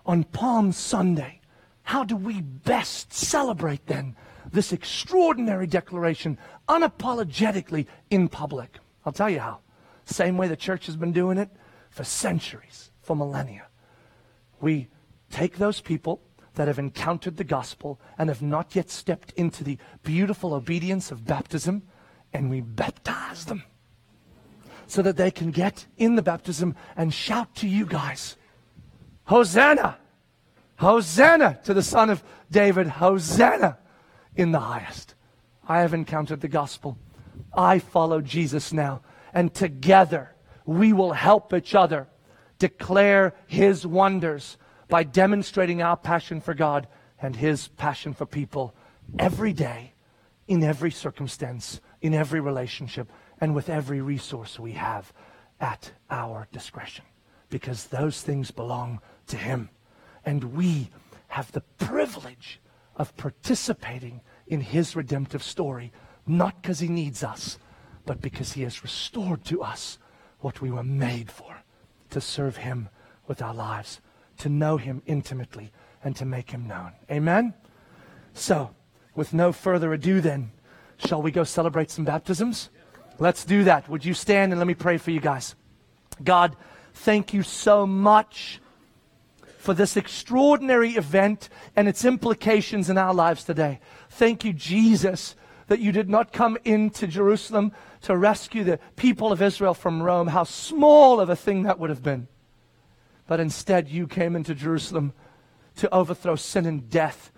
on 0.07 0.25
Palm 0.25 0.73
Sunday, 0.73 1.43
how 1.83 2.05
do 2.05 2.17
we 2.17 2.41
best 2.41 3.13
celebrate 3.13 3.87
then 3.87 4.17
this 4.51 4.73
extraordinary 4.73 5.67
declaration 5.67 6.39
unapologetically 6.71 7.87
in 8.09 8.31
public? 8.31 8.79
I'll 9.05 9.13
tell 9.13 9.29
you 9.29 9.41
how. 9.41 9.59
Same 10.05 10.37
way 10.37 10.49
the 10.49 10.57
church 10.57 10.87
has 10.87 10.97
been 10.97 11.13
doing 11.13 11.39
it 11.39 11.51
for 11.91 12.05
centuries, 12.05 12.91
for 13.01 13.15
millennia 13.17 13.67
we 14.65 14.89
take 15.31 15.59
those 15.59 15.83
people 15.83 16.23
that 16.55 16.69
have 16.69 16.79
encountered 16.79 17.37
the 17.37 17.45
gospel 17.45 18.01
and 18.17 18.31
have 18.31 18.41
not 18.41 18.75
yet 18.75 18.89
stepped 18.89 19.31
into 19.33 19.63
the 19.63 19.77
beautiful 20.03 20.55
obedience 20.55 21.11
of 21.11 21.27
baptism, 21.27 21.83
and 22.33 22.49
we 22.49 22.63
baptize 22.63 23.45
them 23.45 23.63
so 24.87 25.03
that 25.03 25.17
they 25.17 25.31
can 25.31 25.51
get 25.51 25.87
in 25.99 26.15
the 26.15 26.23
baptism 26.23 26.75
and 26.97 27.13
shout 27.13 27.55
to 27.55 27.69
you 27.69 27.85
guys, 27.85 28.37
Hosanna! 29.25 29.99
Hosanna 30.77 31.61
to 31.65 31.75
the 31.75 31.83
Son 31.83 32.11
of 32.11 32.23
David! 32.51 32.87
Hosanna 32.87 33.79
in 34.35 34.53
the 34.53 34.61
highest. 34.61 35.15
I 35.69 35.81
have 35.81 35.95
encountered 35.95 36.41
the 36.41 36.49
gospel. 36.49 36.99
I 37.55 37.79
follow 37.79 38.21
Jesus 38.21 38.73
now. 38.73 39.03
And 39.35 39.53
together 39.53 40.31
we 40.65 40.95
will 40.95 41.13
help 41.13 41.53
each 41.53 41.75
other 41.75 42.07
declare 42.59 43.35
his 43.47 43.87
wonders 43.87 44.57
by 44.89 45.03
demonstrating 45.03 45.83
our 45.83 45.97
passion 45.97 46.41
for 46.41 46.55
God 46.55 46.87
and 47.21 47.35
his 47.37 47.69
passion 47.69 48.15
for 48.15 48.27
people 48.27 48.75
every 49.19 49.53
day, 49.53 49.93
in 50.47 50.63
every 50.63 50.91
circumstance, 50.91 51.81
in 52.01 52.15
every 52.15 52.41
relationship, 52.41 53.11
and 53.41 53.55
with 53.55 53.69
every 53.69 54.01
resource 54.01 54.59
we 54.59 54.73
have 54.73 55.13
at 55.61 55.93
our 56.11 56.47
discretion. 56.53 57.05
Because 57.51 57.87
those 57.87 58.23
things 58.23 58.51
belong 58.51 59.01
to 59.27 59.37
him. 59.37 59.69
And 60.25 60.55
we 60.55 60.91
have 61.29 61.51
the 61.53 61.63
privilege 61.79 62.61
of 62.97 63.17
participating 63.17 64.21
in 64.47 64.61
his 64.61 64.95
redemptive 64.95 65.43
story, 65.43 65.93
not 66.27 66.63
because 66.63 66.79
he 66.79 66.89
needs 66.89 67.25
us, 67.25 67.59
but 68.07 68.21
because 68.21 68.53
he 68.53 68.63
has 68.63 68.83
restored 68.83 69.45
to 69.45 69.63
us 69.63 69.99
what 70.41 70.61
we 70.61 70.71
were 70.71 70.85
made 70.85 71.31
for 71.31 71.57
to 72.11 72.21
serve 72.21 72.59
Him 72.59 72.89
with 73.27 73.43
our 73.43 73.55
lives, 73.55 74.01
to 74.39 74.49
know 74.49 74.77
Him 74.77 75.03
intimately, 75.07 75.73
and 76.03 76.15
to 76.17 76.25
make 76.25 76.51
Him 76.51 76.67
known. 76.67 76.93
Amen? 77.11 77.55
So, 78.35 78.75
with 79.15 79.33
no 79.33 79.53
further 79.53 79.93
ado, 79.93 80.21
then, 80.21 80.53
shall 80.99 81.23
we 81.23 81.31
go 81.31 81.45
celebrate 81.45 81.91
some 81.91 82.05
baptisms? 82.05 82.71
Let's 83.19 83.45
do 83.45 83.65
that. 83.65 83.89
Would 83.89 84.05
you 84.05 84.15
stand 84.15 84.53
and 84.53 84.59
let 84.59 84.67
me 84.67 84.75
pray 84.75 84.99
for 84.99 85.11
you 85.11 85.21
guys? 85.21 85.55
God, 86.23 86.57
thank 86.93 87.33
you 87.33 87.43
so 87.43 87.87
much 87.87 88.61
for 89.59 89.73
this 89.73 89.97
extraordinary 89.97 90.91
event 90.91 91.49
and 91.75 91.89
its 91.89 92.05
implications 92.05 92.91
in 92.91 92.99
our 92.99 93.15
lives 93.15 93.45
today. 93.45 93.81
Thank 94.11 94.45
you, 94.45 94.53
Jesus, 94.53 95.35
that 95.69 95.81
you 95.81 95.93
did 95.93 96.09
not 96.09 96.33
come 96.33 96.59
into 96.65 97.07
Jerusalem 97.07 97.73
to 98.03 98.17
rescue 98.17 98.65
the 98.65 98.79
people 98.97 99.33
of 99.33 99.43
Israel 99.43 99.75
from 99.75 100.03
Rome, 100.03 100.29
how 100.29 100.45
small 100.45 101.21
of 101.21 101.31
a 101.31 101.37
thing 101.37 101.63
that 101.63 101.79
would 101.79 101.91
have 101.91 102.03
been. 102.03 102.29
But 103.27 103.41
instead, 103.41 103.89
you 103.89 104.07
came 104.07 104.37
into 104.37 104.55
Jerusalem 104.55 105.13
to 105.77 105.93
overthrow 105.93 106.37
sin 106.37 106.67
and 106.67 106.91
death, 106.91 107.33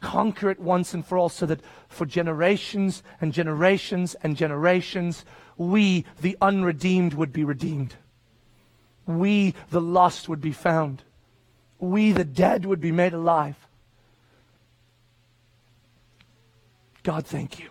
conquer 0.00 0.50
it 0.50 0.58
once 0.58 0.94
and 0.94 1.04
for 1.04 1.18
all, 1.18 1.28
so 1.28 1.46
that 1.46 1.60
for 1.88 2.06
generations 2.06 3.02
and 3.20 3.32
generations 3.32 4.16
and 4.22 4.36
generations, 4.36 5.24
we, 5.56 6.04
the 6.20 6.36
unredeemed, 6.40 7.14
would 7.14 7.32
be 7.32 7.44
redeemed. 7.44 7.96
We, 9.06 9.54
the 9.70 9.80
lost, 9.80 10.28
would 10.28 10.40
be 10.40 10.52
found. 10.52 11.02
We, 11.78 12.12
the 12.12 12.24
dead, 12.24 12.64
would 12.64 12.80
be 12.80 12.92
made 12.92 13.12
alive. 13.12 13.67
God, 17.08 17.24
thank 17.24 17.58
you. 17.58 17.70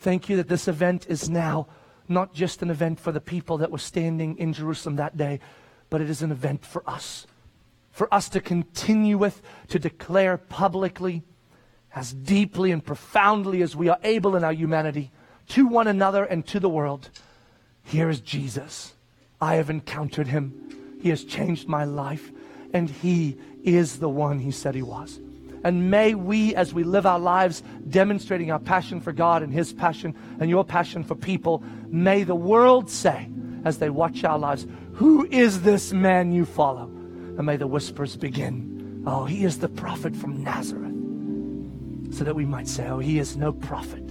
Thank 0.00 0.28
you 0.28 0.36
that 0.36 0.48
this 0.48 0.68
event 0.68 1.06
is 1.08 1.30
now 1.30 1.66
not 2.10 2.34
just 2.34 2.60
an 2.60 2.68
event 2.68 3.00
for 3.00 3.10
the 3.10 3.18
people 3.18 3.56
that 3.56 3.70
were 3.70 3.78
standing 3.78 4.36
in 4.36 4.52
Jerusalem 4.52 4.96
that 4.96 5.16
day, 5.16 5.40
but 5.88 6.02
it 6.02 6.10
is 6.10 6.20
an 6.20 6.30
event 6.30 6.62
for 6.62 6.82
us. 6.86 7.26
For 7.90 8.06
us 8.12 8.28
to 8.28 8.42
continue 8.42 9.16
with, 9.16 9.40
to 9.68 9.78
declare 9.78 10.36
publicly, 10.36 11.22
as 11.94 12.12
deeply 12.12 12.70
and 12.70 12.84
profoundly 12.84 13.62
as 13.62 13.74
we 13.74 13.88
are 13.88 13.98
able 14.04 14.36
in 14.36 14.44
our 14.44 14.52
humanity, 14.52 15.10
to 15.48 15.66
one 15.66 15.86
another 15.86 16.24
and 16.24 16.46
to 16.48 16.60
the 16.60 16.68
world. 16.68 17.08
Here 17.82 18.10
is 18.10 18.20
Jesus. 18.20 18.92
I 19.40 19.54
have 19.54 19.70
encountered 19.70 20.26
him. 20.26 20.98
He 21.00 21.08
has 21.08 21.24
changed 21.24 21.66
my 21.66 21.84
life, 21.84 22.30
and 22.74 22.90
he 22.90 23.38
is 23.62 24.00
the 24.00 24.10
one 24.10 24.40
he 24.40 24.50
said 24.50 24.74
he 24.74 24.82
was. 24.82 25.18
And 25.64 25.90
may 25.90 26.14
we, 26.14 26.54
as 26.54 26.74
we 26.74 26.84
live 26.84 27.06
our 27.06 27.18
lives 27.18 27.62
demonstrating 27.88 28.50
our 28.50 28.58
passion 28.58 29.00
for 29.00 29.12
God 29.12 29.42
and 29.42 29.50
His 29.50 29.72
passion 29.72 30.14
and 30.38 30.50
your 30.50 30.62
passion 30.62 31.02
for 31.02 31.14
people, 31.14 31.64
may 31.88 32.22
the 32.22 32.34
world 32.34 32.90
say, 32.90 33.30
as 33.64 33.78
they 33.78 33.88
watch 33.88 34.24
our 34.24 34.38
lives, 34.38 34.66
Who 34.92 35.26
is 35.30 35.62
this 35.62 35.90
man 35.92 36.32
you 36.32 36.44
follow? 36.44 36.84
And 36.84 37.46
may 37.46 37.56
the 37.56 37.66
whispers 37.66 38.14
begin, 38.14 39.02
Oh, 39.06 39.24
he 39.24 39.44
is 39.44 39.58
the 39.58 39.68
prophet 39.68 40.14
from 40.14 40.42
Nazareth. 40.44 40.92
So 42.14 42.24
that 42.24 42.36
we 42.36 42.44
might 42.44 42.68
say, 42.68 42.86
Oh, 42.86 42.98
he 42.98 43.18
is 43.18 43.36
no 43.36 43.52
prophet. 43.52 44.04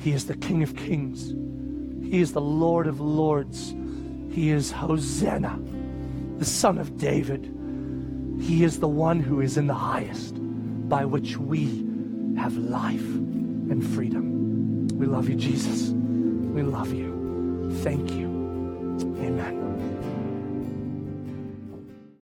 He 0.00 0.12
is 0.12 0.24
the 0.24 0.36
King 0.36 0.62
of 0.62 0.74
kings. 0.74 1.34
He 2.02 2.20
is 2.20 2.32
the 2.32 2.40
Lord 2.40 2.86
of 2.86 2.98
lords. 2.98 3.74
He 4.30 4.50
is 4.50 4.70
Hosanna, 4.70 5.60
the 6.38 6.44
Son 6.46 6.78
of 6.78 6.96
David. 6.96 7.52
He 8.40 8.64
is 8.64 8.80
the 8.80 8.88
one 8.88 9.20
who 9.20 9.40
is 9.42 9.58
in 9.58 9.66
the 9.66 9.74
highest 9.74 10.36
by 10.88 11.04
which 11.04 11.36
we 11.36 11.84
have 12.36 12.56
life 12.56 13.00
and 13.70 13.84
freedom. 13.84 14.88
We 14.88 15.06
love 15.06 15.28
you, 15.28 15.34
Jesus. 15.34 15.90
We 15.90 16.62
love 16.62 16.92
you. 16.92 17.70
Thank 17.82 18.12
you. 18.12 18.26
Amen. 19.20 19.95